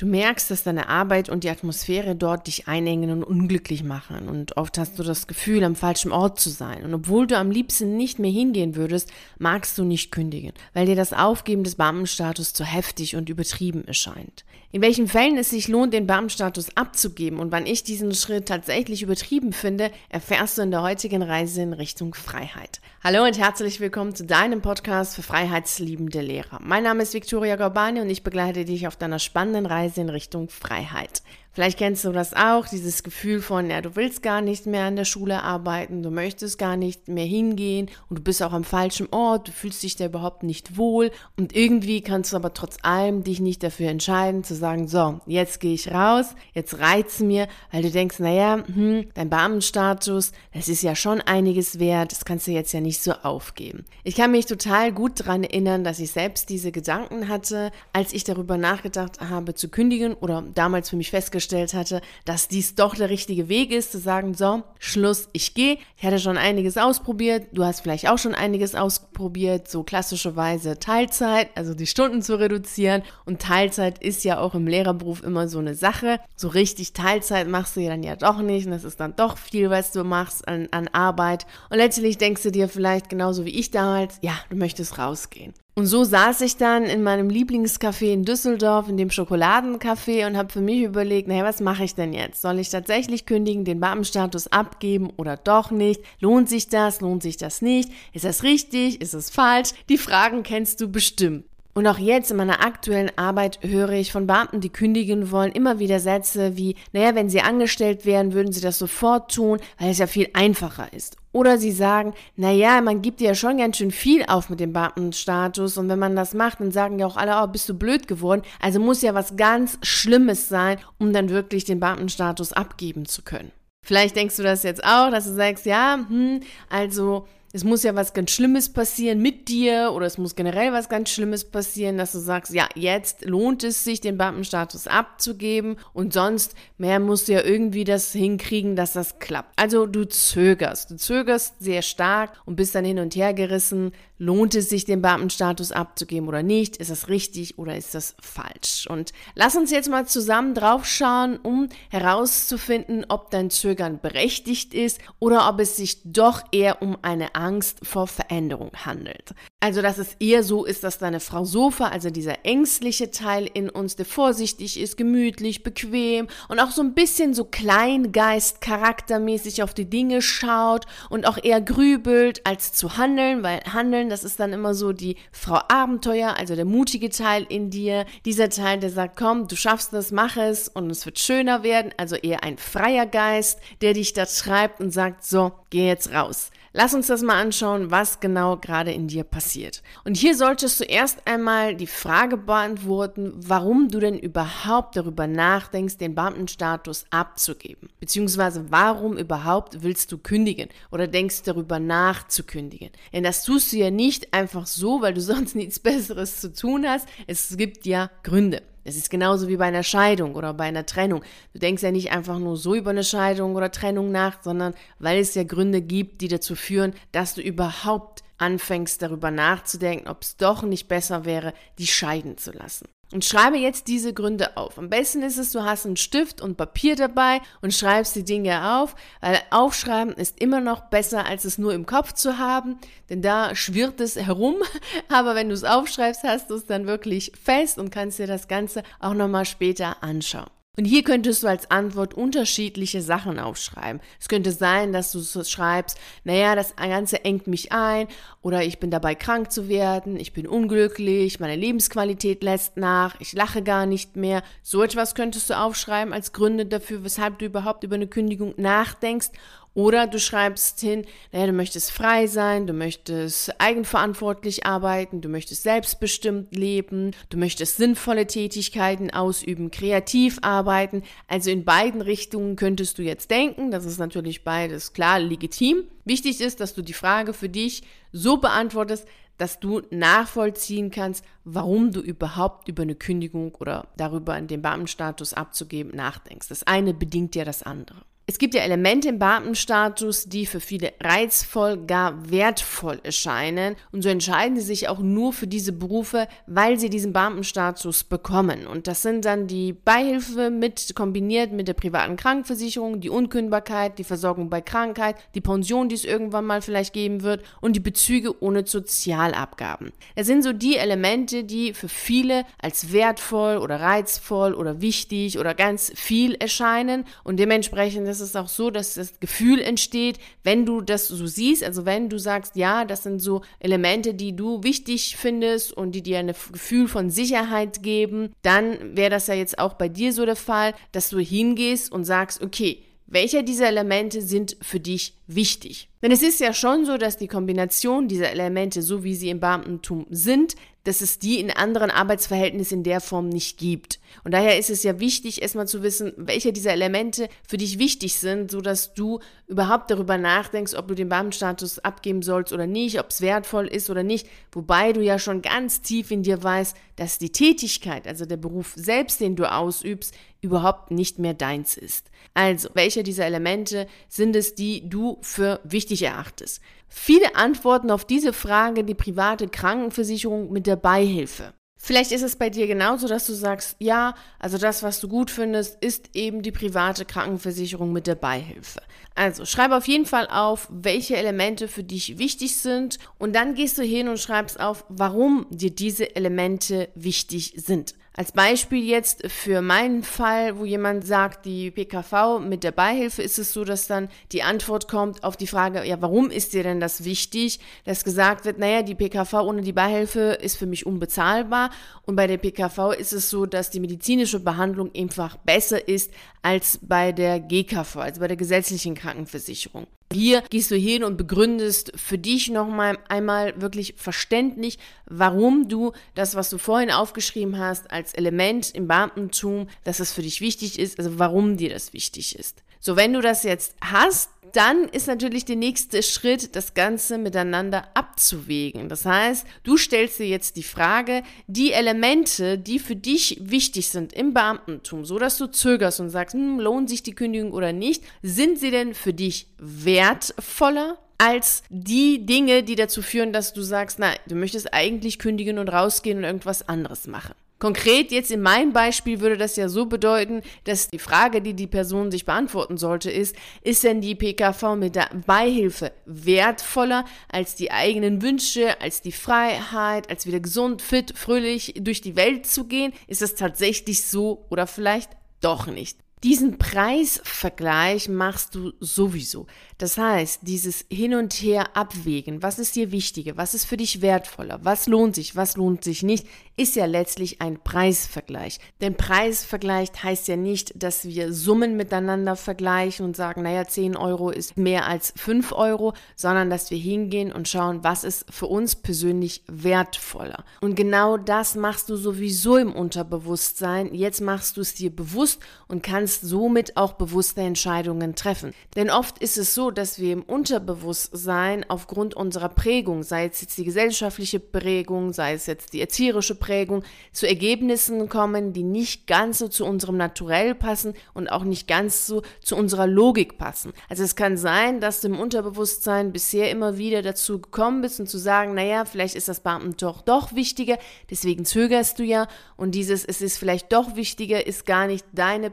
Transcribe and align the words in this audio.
Du 0.00 0.06
merkst, 0.06 0.50
dass 0.50 0.62
deine 0.62 0.88
Arbeit 0.88 1.28
und 1.28 1.44
die 1.44 1.50
Atmosphäre 1.50 2.16
dort 2.16 2.46
dich 2.46 2.66
einengen 2.66 3.10
und 3.10 3.22
unglücklich 3.22 3.84
machen. 3.84 4.30
Und 4.30 4.56
oft 4.56 4.78
hast 4.78 4.98
du 4.98 5.02
das 5.02 5.26
Gefühl, 5.26 5.62
am 5.62 5.76
falschen 5.76 6.10
Ort 6.10 6.40
zu 6.40 6.48
sein. 6.48 6.84
Und 6.84 6.94
obwohl 6.94 7.26
du 7.26 7.36
am 7.36 7.50
liebsten 7.50 7.98
nicht 7.98 8.18
mehr 8.18 8.30
hingehen 8.30 8.76
würdest, 8.76 9.12
magst 9.38 9.76
du 9.76 9.84
nicht 9.84 10.10
kündigen, 10.10 10.54
weil 10.72 10.86
dir 10.86 10.96
das 10.96 11.12
Aufgeben 11.12 11.64
des 11.64 11.74
Beamtenstatus 11.74 12.54
zu 12.54 12.64
heftig 12.64 13.14
und 13.14 13.28
übertrieben 13.28 13.86
erscheint. 13.86 14.46
In 14.72 14.82
welchen 14.82 15.08
Fällen 15.08 15.36
es 15.36 15.50
sich 15.50 15.66
lohnt, 15.66 15.92
den 15.92 16.06
Beamtenstatus 16.06 16.76
abzugeben 16.76 17.40
und 17.40 17.50
wann 17.50 17.66
ich 17.66 17.82
diesen 17.82 18.14
Schritt 18.14 18.46
tatsächlich 18.46 19.02
übertrieben 19.02 19.52
finde, 19.52 19.90
erfährst 20.10 20.58
du 20.58 20.62
in 20.62 20.70
der 20.70 20.82
heutigen 20.82 21.22
Reise 21.22 21.62
in 21.62 21.72
Richtung 21.72 22.14
Freiheit. 22.14 22.80
Hallo 23.02 23.24
und 23.24 23.36
herzlich 23.36 23.80
willkommen 23.80 24.14
zu 24.14 24.24
deinem 24.24 24.62
Podcast 24.62 25.16
für 25.16 25.22
freiheitsliebende 25.22 26.20
Lehrer. 26.20 26.60
Mein 26.62 26.84
Name 26.84 27.02
ist 27.02 27.14
Viktoria 27.14 27.56
Gorbani 27.56 28.00
und 28.00 28.10
ich 28.10 28.22
begleite 28.22 28.64
dich 28.64 28.86
auf 28.86 28.94
deiner 28.94 29.18
spannenden 29.18 29.66
Reise 29.66 30.02
in 30.02 30.08
Richtung 30.08 30.48
Freiheit. 30.48 31.22
Vielleicht 31.52 31.78
kennst 31.78 32.04
du 32.04 32.12
das 32.12 32.32
auch, 32.32 32.68
dieses 32.68 33.02
Gefühl 33.02 33.42
von, 33.42 33.70
ja, 33.70 33.80
du 33.80 33.96
willst 33.96 34.22
gar 34.22 34.40
nicht 34.40 34.66
mehr 34.66 34.84
an 34.84 34.94
der 34.94 35.04
Schule 35.04 35.42
arbeiten, 35.42 36.00
du 36.00 36.10
möchtest 36.10 36.58
gar 36.58 36.76
nicht 36.76 37.08
mehr 37.08 37.24
hingehen 37.24 37.90
und 38.08 38.20
du 38.20 38.22
bist 38.22 38.40
auch 38.40 38.52
am 38.52 38.62
falschen 38.62 39.08
Ort, 39.10 39.48
du 39.48 39.52
fühlst 39.52 39.82
dich 39.82 39.96
da 39.96 40.04
überhaupt 40.04 40.44
nicht 40.44 40.76
wohl 40.76 41.10
und 41.36 41.56
irgendwie 41.56 42.02
kannst 42.02 42.32
du 42.32 42.36
aber 42.36 42.54
trotz 42.54 42.76
allem 42.82 43.24
dich 43.24 43.40
nicht 43.40 43.64
dafür 43.64 43.88
entscheiden 43.88 44.44
zu 44.44 44.54
sagen, 44.54 44.86
so, 44.86 45.20
jetzt 45.26 45.58
gehe 45.58 45.74
ich 45.74 45.90
raus, 45.90 46.36
jetzt 46.54 46.78
reiz 46.78 47.18
mir, 47.18 47.48
weil 47.72 47.82
du 47.82 47.90
denkst, 47.90 48.20
naja, 48.20 48.62
hm, 48.64 49.08
dein 49.14 49.28
Beamtenstatus, 49.28 50.30
das 50.54 50.68
ist 50.68 50.82
ja 50.82 50.94
schon 50.94 51.20
einiges 51.20 51.80
wert, 51.80 52.12
das 52.12 52.24
kannst 52.24 52.46
du 52.46 52.52
jetzt 52.52 52.72
ja 52.72 52.80
nicht 52.80 53.02
so 53.02 53.10
aufgeben. 53.10 53.84
Ich 54.04 54.14
kann 54.14 54.30
mich 54.30 54.46
total 54.46 54.92
gut 54.92 55.18
daran 55.18 55.42
erinnern, 55.42 55.82
dass 55.82 55.98
ich 55.98 56.12
selbst 56.12 56.48
diese 56.48 56.70
Gedanken 56.70 57.26
hatte, 57.26 57.72
als 57.92 58.12
ich 58.12 58.22
darüber 58.22 58.56
nachgedacht 58.56 59.20
habe 59.20 59.54
zu 59.56 59.68
kündigen 59.68 60.14
oder 60.14 60.44
damals 60.54 60.90
für 60.90 60.96
mich 60.96 61.10
festgestellt 61.10 61.39
festgestellt 61.40 61.74
hatte, 61.74 62.00
dass 62.24 62.48
dies 62.48 62.74
doch 62.74 62.94
der 62.94 63.08
richtige 63.08 63.48
Weg 63.48 63.72
ist, 63.72 63.92
zu 63.92 63.98
sagen, 63.98 64.34
so, 64.34 64.62
Schluss, 64.78 65.28
ich 65.32 65.54
gehe. 65.54 65.78
Ich 65.96 66.04
hatte 66.04 66.18
schon 66.18 66.36
einiges 66.36 66.76
ausprobiert, 66.76 67.48
du 67.52 67.64
hast 67.64 67.80
vielleicht 67.80 68.08
auch 68.08 68.18
schon 68.18 68.34
einiges 68.34 68.74
ausprobiert, 68.74 69.68
so 69.68 69.82
klassischerweise 69.82 70.78
Teilzeit, 70.78 71.48
also 71.54 71.74
die 71.74 71.86
Stunden 71.86 72.22
zu 72.22 72.38
reduzieren. 72.38 73.02
Und 73.24 73.40
Teilzeit 73.40 74.02
ist 74.02 74.24
ja 74.24 74.38
auch 74.38 74.54
im 74.54 74.66
Lehrerberuf 74.66 75.22
immer 75.22 75.48
so 75.48 75.58
eine 75.58 75.74
Sache. 75.74 76.20
So 76.36 76.48
richtig 76.48 76.92
Teilzeit 76.92 77.48
machst 77.48 77.76
du 77.76 77.80
ja 77.80 77.90
dann 77.90 78.02
ja 78.02 78.16
doch 78.16 78.40
nicht 78.42 78.66
und 78.66 78.72
das 78.72 78.84
ist 78.84 79.00
dann 79.00 79.16
doch 79.16 79.38
viel, 79.38 79.70
was 79.70 79.92
du 79.92 80.04
machst 80.04 80.46
an, 80.46 80.68
an 80.70 80.88
Arbeit. 80.88 81.46
Und 81.70 81.78
letztlich 81.78 82.18
denkst 82.18 82.42
du 82.42 82.50
dir 82.50 82.68
vielleicht 82.68 83.08
genauso 83.08 83.44
wie 83.44 83.58
ich 83.58 83.70
damals, 83.70 84.18
ja, 84.20 84.34
du 84.50 84.56
möchtest 84.56 84.98
rausgehen. 84.98 85.54
Und 85.80 85.86
so 85.86 86.04
saß 86.04 86.42
ich 86.42 86.58
dann 86.58 86.84
in 86.84 87.02
meinem 87.02 87.30
Lieblingscafé 87.30 88.12
in 88.12 88.26
Düsseldorf, 88.26 88.90
in 88.90 88.98
dem 88.98 89.08
Schokoladencafé 89.08 90.26
und 90.26 90.36
habe 90.36 90.52
für 90.52 90.60
mich 90.60 90.82
überlegt, 90.82 91.26
naja, 91.26 91.42
was 91.42 91.62
mache 91.62 91.84
ich 91.84 91.94
denn 91.94 92.12
jetzt? 92.12 92.42
Soll 92.42 92.58
ich 92.58 92.68
tatsächlich 92.68 93.24
kündigen, 93.24 93.64
den 93.64 93.80
Beamtenstatus 93.80 94.48
abgeben 94.48 95.08
oder 95.16 95.38
doch 95.38 95.70
nicht? 95.70 96.02
Lohnt 96.20 96.50
sich 96.50 96.68
das? 96.68 97.00
Lohnt 97.00 97.22
sich 97.22 97.38
das 97.38 97.62
nicht? 97.62 97.90
Ist 98.12 98.26
das 98.26 98.42
richtig? 98.42 99.00
Ist 99.00 99.14
es 99.14 99.30
falsch? 99.30 99.70
Die 99.88 99.96
Fragen 99.96 100.42
kennst 100.42 100.82
du 100.82 100.88
bestimmt. 100.92 101.46
Und 101.72 101.86
auch 101.86 101.98
jetzt 101.98 102.30
in 102.30 102.36
meiner 102.36 102.62
aktuellen 102.62 103.16
Arbeit 103.16 103.60
höre 103.62 103.92
ich 103.92 104.12
von 104.12 104.26
Beamten, 104.26 104.60
die 104.60 104.68
kündigen 104.68 105.30
wollen, 105.30 105.50
immer 105.50 105.78
wieder 105.78 105.98
Sätze 105.98 106.58
wie, 106.58 106.76
naja, 106.92 107.14
wenn 107.14 107.30
sie 107.30 107.40
angestellt 107.40 108.04
wären, 108.04 108.34
würden 108.34 108.52
sie 108.52 108.60
das 108.60 108.78
sofort 108.78 109.34
tun, 109.34 109.60
weil 109.78 109.92
es 109.92 109.98
ja 109.98 110.06
viel 110.06 110.28
einfacher 110.34 110.92
ist. 110.92 111.16
Oder 111.32 111.58
sie 111.58 111.70
sagen, 111.70 112.14
naja, 112.36 112.80
man 112.80 113.02
gibt 113.02 113.20
dir 113.20 113.28
ja 113.28 113.34
schon 113.34 113.58
ganz 113.58 113.76
schön 113.76 113.92
viel 113.92 114.24
auf 114.26 114.50
mit 114.50 114.58
dem 114.58 114.72
Beamtenstatus 114.72 115.78
und 115.78 115.88
wenn 115.88 115.98
man 115.98 116.16
das 116.16 116.34
macht, 116.34 116.60
dann 116.60 116.72
sagen 116.72 116.98
ja 116.98 117.06
auch 117.06 117.16
alle, 117.16 117.40
oh, 117.40 117.46
bist 117.46 117.68
du 117.68 117.74
blöd 117.74 118.08
geworden. 118.08 118.42
Also 118.60 118.80
muss 118.80 119.02
ja 119.02 119.14
was 119.14 119.36
ganz 119.36 119.78
Schlimmes 119.82 120.48
sein, 120.48 120.78
um 120.98 121.12
dann 121.12 121.30
wirklich 121.30 121.64
den 121.64 121.78
Beamtenstatus 121.78 122.52
abgeben 122.52 123.06
zu 123.06 123.22
können. 123.22 123.52
Vielleicht 123.86 124.16
denkst 124.16 124.36
du 124.36 124.42
das 124.42 124.62
jetzt 124.62 124.84
auch, 124.84 125.10
dass 125.10 125.24
du 125.24 125.34
sagst, 125.34 125.66
ja, 125.66 126.00
hm, 126.08 126.40
also 126.68 127.26
es 127.52 127.64
muss 127.64 127.82
ja 127.82 127.94
was 127.94 128.12
ganz 128.12 128.30
Schlimmes 128.30 128.72
passieren 128.72 129.20
mit 129.20 129.48
dir 129.48 129.90
oder 129.92 130.06
es 130.06 130.18
muss 130.18 130.36
generell 130.36 130.72
was 130.72 130.88
ganz 130.88 131.10
Schlimmes 131.10 131.44
passieren, 131.44 131.98
dass 131.98 132.12
du 132.12 132.18
sagst, 132.18 132.52
ja, 132.52 132.68
jetzt 132.76 133.24
lohnt 133.24 133.64
es 133.64 133.82
sich, 133.82 134.00
den 134.00 134.16
Beamtenstatus 134.16 134.86
abzugeben 134.86 135.76
und 135.92 136.12
sonst 136.12 136.54
mehr 136.78 137.00
musst 137.00 137.28
du 137.28 137.32
ja 137.32 137.42
irgendwie 137.42 137.84
das 137.84 138.12
hinkriegen, 138.12 138.76
dass 138.76 138.92
das 138.92 139.18
klappt. 139.18 139.52
Also 139.56 139.86
du 139.86 140.06
zögerst, 140.06 140.92
du 140.92 140.96
zögerst 140.96 141.56
sehr 141.58 141.82
stark 141.82 142.32
und 142.44 142.56
bist 142.56 142.74
dann 142.74 142.84
hin 142.84 143.00
und 143.00 143.16
her 143.16 143.34
gerissen, 143.34 143.92
lohnt 144.20 144.54
es 144.54 144.68
sich, 144.68 144.84
den 144.84 145.00
Beamtenstatus 145.00 145.72
abzugeben 145.72 146.28
oder 146.28 146.42
nicht? 146.42 146.76
Ist 146.76 146.90
das 146.90 147.08
richtig 147.08 147.58
oder 147.58 147.74
ist 147.74 147.94
das 147.94 148.14
falsch? 148.20 148.86
Und 148.88 149.12
lass 149.34 149.56
uns 149.56 149.70
jetzt 149.70 149.88
mal 149.88 150.06
zusammen 150.06 150.54
drauf 150.54 150.84
schauen, 150.84 151.38
um 151.42 151.68
herauszufinden, 151.88 153.06
ob 153.08 153.30
dein 153.30 153.48
Zögern 153.48 153.98
berechtigt 154.00 154.74
ist 154.74 155.00
oder 155.18 155.48
ob 155.48 155.58
es 155.58 155.76
sich 155.76 156.02
doch 156.04 156.42
eher 156.52 156.82
um 156.82 156.98
eine 157.00 157.34
Angst 157.34 157.78
vor 157.82 158.06
Veränderung 158.06 158.70
handelt. 158.84 159.34
Also, 159.58 159.80
dass 159.80 159.96
es 159.96 160.14
eher 160.20 160.42
so 160.42 160.64
ist, 160.64 160.84
dass 160.84 160.98
deine 160.98 161.20
Frau 161.20 161.44
Sofa, 161.44 161.88
also 161.88 162.10
dieser 162.10 162.44
ängstliche 162.44 163.10
Teil 163.10 163.48
in 163.52 163.70
uns, 163.70 163.96
der 163.96 164.06
vorsichtig 164.06 164.78
ist, 164.78 164.98
gemütlich, 164.98 165.62
bequem 165.62 166.28
und 166.48 166.60
auch 166.60 166.70
so 166.70 166.82
ein 166.82 166.92
bisschen 166.94 167.32
so 167.32 167.44
Kleingeist 167.44 168.60
charaktermäßig 168.60 169.62
auf 169.62 169.72
die 169.72 169.88
Dinge 169.88 170.20
schaut 170.20 170.84
und 171.08 171.26
auch 171.26 171.38
eher 171.42 171.62
grübelt 171.62 172.46
als 172.46 172.74
zu 172.74 172.98
handeln, 172.98 173.42
weil 173.42 173.60
handeln, 173.60 174.09
das 174.10 174.24
ist 174.24 174.40
dann 174.40 174.52
immer 174.52 174.74
so 174.74 174.92
die 174.92 175.16
Frau 175.32 175.60
Abenteuer, 175.68 176.36
also 176.36 176.54
der 176.56 176.64
mutige 176.64 177.10
Teil 177.10 177.46
in 177.48 177.70
dir, 177.70 178.06
dieser 178.24 178.50
Teil, 178.50 178.80
der 178.80 178.90
sagt, 178.90 179.16
komm, 179.16 179.48
du 179.48 179.56
schaffst 179.56 179.92
das, 179.92 180.12
mach 180.12 180.36
es 180.36 180.68
und 180.68 180.90
es 180.90 181.06
wird 181.06 181.18
schöner 181.18 181.62
werden, 181.62 181.92
also 181.96 182.16
eher 182.16 182.44
ein 182.44 182.58
freier 182.58 183.06
Geist, 183.06 183.60
der 183.80 183.94
dich 183.94 184.12
da 184.12 184.26
treibt 184.26 184.80
und 184.80 184.90
sagt, 184.90 185.24
so, 185.24 185.52
geh 185.70 185.86
jetzt 185.86 186.12
raus. 186.12 186.50
Lass 186.72 186.94
uns 186.94 187.08
das 187.08 187.22
mal 187.22 187.40
anschauen, 187.40 187.90
was 187.90 188.20
genau 188.20 188.56
gerade 188.56 188.92
in 188.92 189.08
dir 189.08 189.24
passiert. 189.24 189.82
Und 190.04 190.16
hier 190.16 190.36
solltest 190.36 190.78
du 190.78 190.84
erst 190.84 191.26
einmal 191.26 191.74
die 191.74 191.88
Frage 191.88 192.36
beantworten, 192.36 193.32
warum 193.34 193.88
du 193.88 193.98
denn 193.98 194.16
überhaupt 194.16 194.94
darüber 194.94 195.26
nachdenkst, 195.26 195.96
den 195.96 196.14
Beamtenstatus 196.14 197.06
abzugeben. 197.10 197.88
Beziehungsweise 197.98 198.70
warum 198.70 199.18
überhaupt 199.18 199.82
willst 199.82 200.12
du 200.12 200.18
kündigen 200.18 200.68
oder 200.92 201.08
denkst 201.08 201.42
darüber 201.42 201.80
nach 201.80 202.28
zu 202.28 202.44
kündigen. 202.44 202.90
Denn 203.12 203.24
das 203.24 203.42
tust 203.42 203.72
du 203.72 203.76
ja 203.76 203.90
nicht 203.90 204.32
einfach 204.32 204.68
so, 204.68 205.02
weil 205.02 205.14
du 205.14 205.20
sonst 205.30 205.56
nichts 205.56 205.80
Besseres 205.80 206.40
zu 206.40 206.52
tun 206.52 206.86
hast. 206.86 207.08
Es 207.26 207.56
gibt 207.56 207.84
ja 207.84 208.12
Gründe. 208.22 208.62
Es 208.84 208.96
ist 208.96 209.10
genauso 209.10 209.48
wie 209.48 209.56
bei 209.56 209.66
einer 209.66 209.82
Scheidung 209.82 210.34
oder 210.34 210.54
bei 210.54 210.64
einer 210.64 210.86
Trennung. 210.86 211.22
Du 211.52 211.58
denkst 211.58 211.82
ja 211.82 211.90
nicht 211.90 212.12
einfach 212.12 212.38
nur 212.38 212.56
so 212.56 212.74
über 212.74 212.90
eine 212.90 213.04
Scheidung 213.04 213.54
oder 213.54 213.70
Trennung 213.70 214.10
nach, 214.10 214.42
sondern 214.42 214.74
weil 214.98 215.18
es 215.18 215.34
ja 215.34 215.44
Gründe 215.44 215.82
gibt, 215.82 216.20
die 216.20 216.28
dazu 216.28 216.54
führen, 216.54 216.94
dass 217.12 217.34
du 217.34 217.42
überhaupt 217.42 218.22
anfängst 218.38 219.02
darüber 219.02 219.30
nachzudenken, 219.30 220.08
ob 220.08 220.22
es 220.22 220.36
doch 220.36 220.62
nicht 220.62 220.88
besser 220.88 221.24
wäre, 221.24 221.52
die 221.78 221.86
scheiden 221.86 222.38
zu 222.38 222.52
lassen. 222.52 222.88
Und 223.12 223.24
schreibe 223.24 223.56
jetzt 223.56 223.88
diese 223.88 224.14
Gründe 224.14 224.56
auf. 224.56 224.78
Am 224.78 224.88
besten 224.88 225.22
ist 225.22 225.36
es, 225.36 225.50
du 225.50 225.64
hast 225.64 225.84
einen 225.84 225.96
Stift 225.96 226.40
und 226.40 226.56
Papier 226.56 226.94
dabei 226.94 227.40
und 227.60 227.74
schreibst 227.74 228.14
die 228.14 228.24
Dinge 228.24 228.76
auf, 228.76 228.94
weil 229.20 229.40
Aufschreiben 229.50 230.14
ist 230.14 230.40
immer 230.40 230.60
noch 230.60 230.82
besser, 230.82 231.26
als 231.26 231.44
es 231.44 231.58
nur 231.58 231.74
im 231.74 231.86
Kopf 231.86 232.12
zu 232.12 232.38
haben, 232.38 232.78
denn 233.08 233.20
da 233.20 233.54
schwirrt 233.56 234.00
es 234.00 234.14
herum. 234.14 234.56
Aber 235.08 235.34
wenn 235.34 235.48
du 235.48 235.54
es 235.54 235.64
aufschreibst, 235.64 236.22
hast 236.22 236.50
du 236.50 236.54
es 236.54 236.66
dann 236.66 236.86
wirklich 236.86 237.32
fest 237.42 237.78
und 237.78 237.90
kannst 237.90 238.20
dir 238.20 238.28
das 238.28 238.46
Ganze 238.46 238.84
auch 239.00 239.14
nochmal 239.14 239.44
später 239.44 240.02
anschauen. 240.02 240.50
Und 240.78 240.84
hier 240.84 241.02
könntest 241.02 241.42
du 241.42 241.48
als 241.48 241.68
Antwort 241.72 242.14
unterschiedliche 242.14 243.02
Sachen 243.02 243.40
aufschreiben. 243.40 244.00
Es 244.20 244.28
könnte 244.28 244.52
sein, 244.52 244.92
dass 244.92 245.10
du 245.10 245.18
so 245.18 245.42
schreibst, 245.42 245.98
naja, 246.22 246.54
das 246.54 246.76
Ganze 246.76 247.24
engt 247.24 247.48
mich 247.48 247.72
ein 247.72 248.06
oder 248.40 248.62
ich 248.62 248.78
bin 248.78 248.92
dabei 248.92 249.16
krank 249.16 249.50
zu 249.50 249.68
werden, 249.68 250.16
ich 250.16 250.32
bin 250.32 250.46
unglücklich, 250.46 251.40
meine 251.40 251.56
Lebensqualität 251.56 252.44
lässt 252.44 252.76
nach, 252.76 253.16
ich 253.18 253.32
lache 253.32 253.62
gar 253.62 253.84
nicht 253.84 254.14
mehr. 254.14 254.44
So 254.62 254.84
etwas 254.84 255.16
könntest 255.16 255.50
du 255.50 255.58
aufschreiben 255.58 256.14
als 256.14 256.32
Gründe 256.32 256.64
dafür, 256.66 257.02
weshalb 257.02 257.40
du 257.40 257.46
überhaupt 257.46 257.82
über 257.82 257.96
eine 257.96 258.06
Kündigung 258.06 258.54
nachdenkst 258.56 259.30
oder 259.74 260.06
du 260.06 260.18
schreibst 260.18 260.80
hin, 260.80 261.06
naja, 261.32 261.46
du 261.46 261.52
möchtest 261.52 261.92
frei 261.92 262.26
sein, 262.26 262.66
du 262.66 262.72
möchtest 262.72 263.60
eigenverantwortlich 263.60 264.66
arbeiten, 264.66 265.20
du 265.20 265.28
möchtest 265.28 265.62
selbstbestimmt 265.62 266.54
leben, 266.54 267.12
du 267.28 267.38
möchtest 267.38 267.76
sinnvolle 267.76 268.26
Tätigkeiten 268.26 269.10
ausüben, 269.10 269.70
kreativ 269.70 270.38
arbeiten. 270.42 271.02
Also 271.28 271.50
in 271.50 271.64
beiden 271.64 272.00
Richtungen 272.02 272.56
könntest 272.56 272.98
du 272.98 273.02
jetzt 273.02 273.30
denken. 273.30 273.70
Das 273.70 273.84
ist 273.84 273.98
natürlich 273.98 274.42
beides 274.42 274.92
klar 274.92 275.20
legitim. 275.20 275.84
Wichtig 276.04 276.40
ist, 276.40 276.60
dass 276.60 276.74
du 276.74 276.82
die 276.82 276.92
Frage 276.92 277.32
für 277.32 277.48
dich 277.48 277.82
so 278.12 278.38
beantwortest, 278.38 279.06
dass 279.38 279.58
du 279.58 279.80
nachvollziehen 279.90 280.90
kannst, 280.90 281.24
warum 281.44 281.92
du 281.92 282.00
überhaupt 282.00 282.68
über 282.68 282.82
eine 282.82 282.94
Kündigung 282.94 283.54
oder 283.54 283.88
darüber, 283.96 284.38
den 284.38 284.60
Beamtenstatus 284.60 285.32
abzugeben, 285.32 285.96
nachdenkst. 285.96 286.48
Das 286.48 286.66
eine 286.66 286.92
bedingt 286.92 287.34
ja 287.34 287.44
das 287.46 287.62
andere. 287.62 288.02
Es 288.30 288.38
gibt 288.38 288.54
ja 288.54 288.60
Elemente 288.60 289.08
im 289.08 289.18
Beamtenstatus, 289.18 290.26
die 290.26 290.46
für 290.46 290.60
viele 290.60 290.92
reizvoll, 291.02 291.84
gar 291.84 292.30
wertvoll 292.30 293.00
erscheinen. 293.02 293.74
Und 293.90 294.02
so 294.02 294.08
entscheiden 294.08 294.54
sie 294.54 294.62
sich 294.62 294.88
auch 294.88 295.00
nur 295.00 295.32
für 295.32 295.48
diese 295.48 295.72
Berufe, 295.72 296.28
weil 296.46 296.78
sie 296.78 296.90
diesen 296.90 297.12
Beamtenstatus 297.12 298.04
bekommen. 298.04 298.68
Und 298.68 298.86
das 298.86 299.02
sind 299.02 299.24
dann 299.24 299.48
die 299.48 299.72
Beihilfe 299.72 300.50
mit 300.50 300.94
kombiniert 300.94 301.50
mit 301.50 301.66
der 301.66 301.74
privaten 301.74 302.14
Krankenversicherung, 302.14 303.00
die 303.00 303.10
Unkündbarkeit, 303.10 303.98
die 303.98 304.04
Versorgung 304.04 304.48
bei 304.48 304.60
Krankheit, 304.60 305.16
die 305.34 305.40
Pension, 305.40 305.88
die 305.88 305.96
es 305.96 306.04
irgendwann 306.04 306.46
mal 306.46 306.62
vielleicht 306.62 306.92
geben 306.92 307.24
wird 307.24 307.42
und 307.60 307.74
die 307.74 307.80
Bezüge 307.80 308.40
ohne 308.40 308.64
Sozialabgaben. 308.64 309.90
Das 310.14 310.28
sind 310.28 310.44
so 310.44 310.52
die 310.52 310.76
Elemente, 310.76 311.42
die 311.42 311.74
für 311.74 311.88
viele 311.88 312.44
als 312.62 312.92
wertvoll 312.92 313.56
oder 313.56 313.80
reizvoll 313.80 314.54
oder 314.54 314.80
wichtig 314.80 315.36
oder 315.36 315.52
ganz 315.52 315.90
viel 315.96 316.34
erscheinen. 316.34 317.06
Und 317.24 317.40
dementsprechend 317.40 318.06
ist 318.06 318.19
es 318.20 318.36
auch 318.36 318.48
so, 318.48 318.70
dass 318.70 318.94
das 318.94 319.18
Gefühl 319.20 319.60
entsteht, 319.60 320.18
wenn 320.42 320.66
du 320.66 320.80
das 320.80 321.08
so 321.08 321.26
siehst, 321.26 321.64
also 321.64 321.84
wenn 321.84 322.08
du 322.08 322.18
sagst, 322.18 322.56
ja, 322.56 322.84
das 322.84 323.02
sind 323.02 323.20
so 323.20 323.42
Elemente, 323.58 324.14
die 324.14 324.34
du 324.34 324.62
wichtig 324.62 325.16
findest 325.16 325.72
und 325.72 325.92
die 325.92 326.02
dir 326.02 326.18
ein 326.18 326.28
Gefühl 326.28 326.88
von 326.88 327.10
Sicherheit 327.10 327.82
geben, 327.82 328.32
dann 328.42 328.96
wäre 328.96 329.10
das 329.10 329.26
ja 329.26 329.34
jetzt 329.34 329.58
auch 329.58 329.74
bei 329.74 329.88
dir 329.88 330.12
so 330.12 330.24
der 330.24 330.36
Fall, 330.36 330.74
dass 330.92 331.10
du 331.10 331.18
hingehst 331.18 331.92
und 331.92 332.04
sagst, 332.04 332.42
okay, 332.42 332.82
welcher 333.10 333.42
dieser 333.42 333.68
Elemente 333.68 334.22
sind 334.22 334.56
für 334.62 334.80
dich 334.80 335.14
wichtig? 335.26 335.88
Denn 336.00 336.12
es 336.12 336.22
ist 336.22 336.40
ja 336.40 336.54
schon 336.54 336.86
so, 336.86 336.96
dass 336.96 337.18
die 337.18 337.28
Kombination 337.28 338.08
dieser 338.08 338.30
Elemente, 338.30 338.80
so 338.80 339.04
wie 339.04 339.14
sie 339.14 339.28
im 339.28 339.40
Beamtentum 339.40 340.06
sind, 340.10 340.54
dass 340.84 341.02
es 341.02 341.18
die 341.18 341.38
in 341.38 341.50
anderen 341.50 341.90
Arbeitsverhältnissen 341.90 342.78
in 342.78 342.84
der 342.84 343.02
Form 343.02 343.28
nicht 343.28 343.58
gibt. 343.58 344.00
Und 344.24 344.32
daher 344.32 344.58
ist 344.58 344.70
es 344.70 344.82
ja 344.82 344.98
wichtig, 344.98 345.42
erstmal 345.42 345.68
zu 345.68 345.82
wissen, 345.82 346.12
welche 346.16 346.54
dieser 346.54 346.72
Elemente 346.72 347.28
für 347.46 347.58
dich 347.58 347.78
wichtig 347.78 348.14
sind, 348.14 348.50
so 348.50 348.62
dass 348.62 348.94
du 348.94 349.20
überhaupt 349.46 349.90
darüber 349.90 350.16
nachdenkst, 350.16 350.74
ob 350.74 350.88
du 350.88 350.94
den 350.94 351.10
Beamtenstatus 351.10 351.80
abgeben 351.80 352.22
sollst 352.22 352.54
oder 352.54 352.66
nicht, 352.66 352.98
ob 352.98 353.10
es 353.10 353.20
wertvoll 353.20 353.66
ist 353.66 353.90
oder 353.90 354.02
nicht. 354.02 354.26
Wobei 354.52 354.94
du 354.94 355.02
ja 355.02 355.18
schon 355.18 355.42
ganz 355.42 355.82
tief 355.82 356.10
in 356.10 356.22
dir 356.22 356.42
weißt, 356.42 356.74
dass 356.96 357.18
die 357.18 357.30
Tätigkeit, 357.30 358.06
also 358.06 358.24
der 358.24 358.38
Beruf 358.38 358.72
selbst, 358.74 359.20
den 359.20 359.36
du 359.36 359.50
ausübst, 359.52 360.14
überhaupt 360.40 360.90
nicht 360.90 361.18
mehr 361.18 361.34
deins 361.34 361.76
ist. 361.76 362.10
Also, 362.34 362.68
welche 362.74 363.02
dieser 363.02 363.26
Elemente 363.26 363.86
sind 364.08 364.36
es, 364.36 364.54
die 364.54 364.88
du 364.88 365.18
für 365.22 365.60
wichtig 365.64 366.02
erachtest? 366.02 366.60
Viele 366.88 367.36
antworten 367.36 367.90
auf 367.90 368.04
diese 368.04 368.32
Frage 368.32 368.84
die 368.84 368.94
private 368.94 369.48
Krankenversicherung 369.48 370.52
mit 370.52 370.66
der 370.66 370.76
Beihilfe. 370.76 371.54
Vielleicht 371.82 372.12
ist 372.12 372.22
es 372.22 372.36
bei 372.36 372.50
dir 372.50 372.66
genauso, 372.66 373.08
dass 373.08 373.26
du 373.26 373.32
sagst, 373.32 373.76
ja, 373.78 374.14
also 374.38 374.58
das, 374.58 374.82
was 374.82 375.00
du 375.00 375.08
gut 375.08 375.30
findest, 375.30 375.82
ist 375.82 376.10
eben 376.12 376.42
die 376.42 376.52
private 376.52 377.06
Krankenversicherung 377.06 377.90
mit 377.90 378.06
der 378.06 378.16
Beihilfe. 378.16 378.82
Also 379.14 379.46
schreib 379.46 379.72
auf 379.72 379.88
jeden 379.88 380.04
Fall 380.04 380.28
auf, 380.30 380.68
welche 380.70 381.16
Elemente 381.16 381.68
für 381.68 381.82
dich 381.82 382.18
wichtig 382.18 382.56
sind 382.56 382.98
und 383.18 383.34
dann 383.34 383.54
gehst 383.54 383.78
du 383.78 383.82
hin 383.82 384.08
und 384.08 384.20
schreibst 384.20 384.60
auf, 384.60 384.84
warum 384.90 385.46
dir 385.48 385.70
diese 385.70 386.14
Elemente 386.16 386.90
wichtig 386.94 387.54
sind. 387.56 387.94
Als 388.16 388.32
Beispiel 388.32 388.84
jetzt 388.84 389.30
für 389.30 389.62
meinen 389.62 390.02
Fall, 390.02 390.58
wo 390.58 390.64
jemand 390.64 391.06
sagt, 391.06 391.46
die 391.46 391.70
PKV 391.70 392.40
mit 392.40 392.64
der 392.64 392.72
Beihilfe, 392.72 393.22
ist 393.22 393.38
es 393.38 393.52
so, 393.52 393.64
dass 393.64 393.86
dann 393.86 394.08
die 394.32 394.42
Antwort 394.42 394.88
kommt 394.88 395.22
auf 395.22 395.36
die 395.36 395.46
Frage, 395.46 395.84
ja, 395.86 396.02
warum 396.02 396.28
ist 396.28 396.52
dir 396.52 396.64
denn 396.64 396.80
das 396.80 397.04
wichtig? 397.04 397.60
Dass 397.84 398.02
gesagt 398.02 398.44
wird, 398.44 398.58
naja, 398.58 398.82
die 398.82 398.96
PKV 398.96 399.32
ohne 399.34 399.62
die 399.62 399.72
Beihilfe 399.72 400.38
ist 400.42 400.56
für 400.56 400.66
mich 400.66 400.86
unbezahlbar. 400.86 401.70
Und 402.04 402.16
bei 402.16 402.26
der 402.26 402.38
PKV 402.38 402.92
ist 402.98 403.12
es 403.12 403.30
so, 403.30 403.46
dass 403.46 403.70
die 403.70 403.80
medizinische 403.80 404.40
Behandlung 404.40 404.90
einfach 404.94 405.36
besser 405.36 405.86
ist 405.86 406.12
als 406.42 406.80
bei 406.82 407.12
der 407.12 407.38
GKV, 407.38 407.96
also 407.96 408.20
bei 408.20 408.28
der 408.28 408.36
gesetzlichen 408.36 408.96
Krankenversicherung. 408.96 409.86
Hier 410.12 410.42
gehst 410.50 410.72
du 410.72 410.74
hin 410.74 411.04
und 411.04 411.16
begründest 411.16 411.92
für 411.94 412.18
dich 412.18 412.50
nochmal 412.50 412.98
einmal 413.08 413.60
wirklich 413.60 413.94
verständlich, 413.96 414.78
warum 415.06 415.68
du 415.68 415.92
das, 416.16 416.34
was 416.34 416.50
du 416.50 416.58
vorhin 416.58 416.90
aufgeschrieben 416.90 417.58
hast, 417.58 417.92
als 417.92 418.12
Element 418.14 418.74
im 418.74 418.88
Beamtentum, 418.88 419.68
dass 419.84 420.00
es 420.00 420.12
für 420.12 420.22
dich 420.22 420.40
wichtig 420.40 420.80
ist, 420.80 420.98
also 420.98 421.20
warum 421.20 421.56
dir 421.56 421.70
das 421.70 421.92
wichtig 421.92 422.36
ist. 422.36 422.64
So, 422.80 422.96
wenn 422.96 423.12
du 423.12 423.20
das 423.20 423.44
jetzt 423.44 423.76
hast, 423.82 424.30
dann 424.56 424.84
ist 424.88 425.06
natürlich 425.06 425.44
der 425.44 425.56
nächste 425.56 426.02
Schritt, 426.02 426.54
das 426.56 426.74
Ganze 426.74 427.18
miteinander 427.18 427.88
abzuwägen. 427.94 428.88
Das 428.88 429.04
heißt, 429.04 429.46
du 429.62 429.76
stellst 429.76 430.18
dir 430.18 430.26
jetzt 430.26 430.56
die 430.56 430.62
Frage, 430.62 431.22
die 431.46 431.72
Elemente, 431.72 432.58
die 432.58 432.78
für 432.78 432.96
dich 432.96 433.38
wichtig 433.40 433.88
sind 433.88 434.12
im 434.12 434.34
Beamtentum, 434.34 435.04
so 435.04 435.18
dass 435.18 435.38
du 435.38 435.46
zögerst 435.46 436.00
und 436.00 436.10
sagst, 436.10 436.34
hm, 436.34 436.60
lohnt 436.60 436.88
sich 436.88 437.02
die 437.02 437.14
Kündigung 437.14 437.52
oder 437.52 437.72
nicht, 437.72 438.02
sind 438.22 438.58
sie 438.58 438.70
denn 438.70 438.94
für 438.94 439.12
dich 439.12 439.46
wertvoller? 439.58 440.98
als 441.22 441.64
die 441.68 442.24
Dinge, 442.24 442.62
die 442.62 442.76
dazu 442.76 443.02
führen, 443.02 443.34
dass 443.34 443.52
du 443.52 443.60
sagst, 443.60 443.98
na, 443.98 444.14
du 444.26 444.34
möchtest 444.34 444.72
eigentlich 444.72 445.18
kündigen 445.18 445.58
und 445.58 445.68
rausgehen 445.68 446.16
und 446.16 446.24
irgendwas 446.24 446.66
anderes 446.66 447.06
machen. 447.06 447.34
Konkret 447.60 448.10
jetzt 448.10 448.30
in 448.30 448.40
meinem 448.40 448.72
Beispiel 448.72 449.20
würde 449.20 449.36
das 449.36 449.54
ja 449.54 449.68
so 449.68 449.84
bedeuten, 449.84 450.40
dass 450.64 450.88
die 450.88 450.98
Frage, 450.98 451.42
die 451.42 451.52
die 451.52 451.66
Person 451.66 452.10
sich 452.10 452.24
beantworten 452.24 452.78
sollte, 452.78 453.10
ist, 453.10 453.36
ist 453.62 453.84
denn 453.84 454.00
die 454.00 454.14
PKV 454.14 454.76
mit 454.76 454.96
der 454.96 455.10
Beihilfe 455.26 455.92
wertvoller 456.06 457.04
als 457.28 457.54
die 457.54 457.70
eigenen 457.70 458.22
Wünsche, 458.22 458.80
als 458.80 459.02
die 459.02 459.12
Freiheit, 459.12 460.08
als 460.08 460.26
wieder 460.26 460.40
gesund, 460.40 460.80
fit, 460.80 461.12
fröhlich 461.14 461.74
durch 461.76 462.00
die 462.00 462.16
Welt 462.16 462.46
zu 462.46 462.64
gehen? 462.64 462.94
Ist 463.06 463.20
das 463.20 463.34
tatsächlich 463.34 464.04
so 464.04 464.46
oder 464.48 464.66
vielleicht 464.66 465.10
doch 465.42 465.66
nicht? 465.66 465.98
Diesen 466.22 466.58
Preisvergleich 466.58 468.10
machst 468.10 468.54
du 468.54 468.72
sowieso. 468.78 469.46
Das 469.78 469.96
heißt, 469.96 470.40
dieses 470.42 470.84
Hin 470.90 471.14
und 471.14 471.32
Her 471.32 471.74
abwägen, 471.74 472.42
was 472.42 472.58
ist 472.58 472.76
dir 472.76 472.92
wichtiger, 472.92 473.38
was 473.38 473.54
ist 473.54 473.64
für 473.64 473.78
dich 473.78 474.02
wertvoller, 474.02 474.60
was 474.62 474.86
lohnt 474.86 475.14
sich, 475.14 475.34
was 475.34 475.56
lohnt 475.56 475.82
sich 475.82 476.02
nicht, 476.02 476.26
ist 476.58 476.76
ja 476.76 476.84
letztlich 476.84 477.40
ein 477.40 477.58
Preisvergleich. 477.64 478.58
Denn 478.82 478.98
Preisvergleich 478.98 479.88
heißt 480.02 480.28
ja 480.28 480.36
nicht, 480.36 480.82
dass 480.82 481.06
wir 481.06 481.32
Summen 481.32 481.78
miteinander 481.78 482.36
vergleichen 482.36 483.06
und 483.06 483.16
sagen, 483.16 483.40
naja, 483.40 483.66
10 483.66 483.96
Euro 483.96 484.28
ist 484.28 484.58
mehr 484.58 484.86
als 484.86 485.14
5 485.16 485.52
Euro, 485.52 485.94
sondern 486.16 486.50
dass 486.50 486.70
wir 486.70 486.76
hingehen 486.76 487.32
und 487.32 487.48
schauen, 487.48 487.82
was 487.82 488.04
ist 488.04 488.26
für 488.28 488.46
uns 488.46 488.76
persönlich 488.76 489.42
wertvoller. 489.46 490.44
Und 490.60 490.74
genau 490.74 491.16
das 491.16 491.54
machst 491.54 491.88
du 491.88 491.96
sowieso 491.96 492.58
im 492.58 492.74
Unterbewusstsein. 492.74 493.94
Jetzt 493.94 494.20
machst 494.20 494.58
du 494.58 494.60
es 494.60 494.74
dir 494.74 494.94
bewusst 494.94 495.40
und 495.66 495.82
kannst 495.82 496.09
somit 496.14 496.76
auch 496.76 496.94
bewusste 496.94 497.42
Entscheidungen 497.42 498.14
treffen. 498.14 498.54
Denn 498.76 498.88
oft 498.88 499.18
ist 499.18 499.36
es 499.36 499.54
so, 499.54 499.70
dass 499.70 499.98
wir 499.98 500.12
im 500.12 500.22
Unterbewusstsein 500.22 501.68
aufgrund 501.68 502.14
unserer 502.14 502.48
Prägung, 502.48 503.02
sei 503.02 503.26
es 503.26 503.40
jetzt 503.42 503.58
die 503.58 503.64
gesellschaftliche 503.64 504.40
Prägung, 504.40 505.12
sei 505.12 505.34
es 505.34 505.44
jetzt 505.46 505.74
die 505.74 505.80
erzieherische 505.80 506.34
Prägung, 506.34 506.82
zu 507.12 507.28
Ergebnissen 507.28 508.08
kommen, 508.08 508.52
die 508.52 508.62
nicht 508.62 509.06
ganz 509.06 509.38
so 509.38 509.48
zu 509.48 509.66
unserem 509.66 509.96
Naturell 509.96 510.54
passen 510.54 510.94
und 511.12 511.28
auch 511.30 511.44
nicht 511.44 511.68
ganz 511.68 512.06
so 512.06 512.22
zu 512.42 512.56
unserer 512.56 512.86
Logik 512.86 513.36
passen. 513.36 513.72
Also 513.88 514.02
es 514.02 514.16
kann 514.16 514.36
sein, 514.36 514.80
dass 514.80 515.00
du 515.02 515.08
im 515.08 515.18
Unterbewusstsein 515.18 516.12
bisher 516.12 516.50
immer 516.50 516.78
wieder 516.78 517.02
dazu 517.02 517.40
gekommen 517.40 517.82
bist 517.82 518.00
und 518.00 518.08
zu 518.08 518.18
sagen, 518.18 518.54
naja, 518.54 518.84
vielleicht 518.84 519.14
ist 519.14 519.28
das 519.28 519.40
Beamten 519.40 519.76
doch 520.04 520.34
wichtiger, 520.34 520.78
deswegen 521.10 521.44
zögerst 521.44 521.98
du 521.98 522.04
ja 522.04 522.28
und 522.56 522.74
dieses 522.74 523.04
es 523.04 523.20
ist 523.20 523.38
vielleicht 523.38 523.72
doch 523.72 523.96
wichtiger 523.96 524.46
ist 524.46 524.66
gar 524.66 524.86
nicht 524.86 525.04
deine 525.12 525.50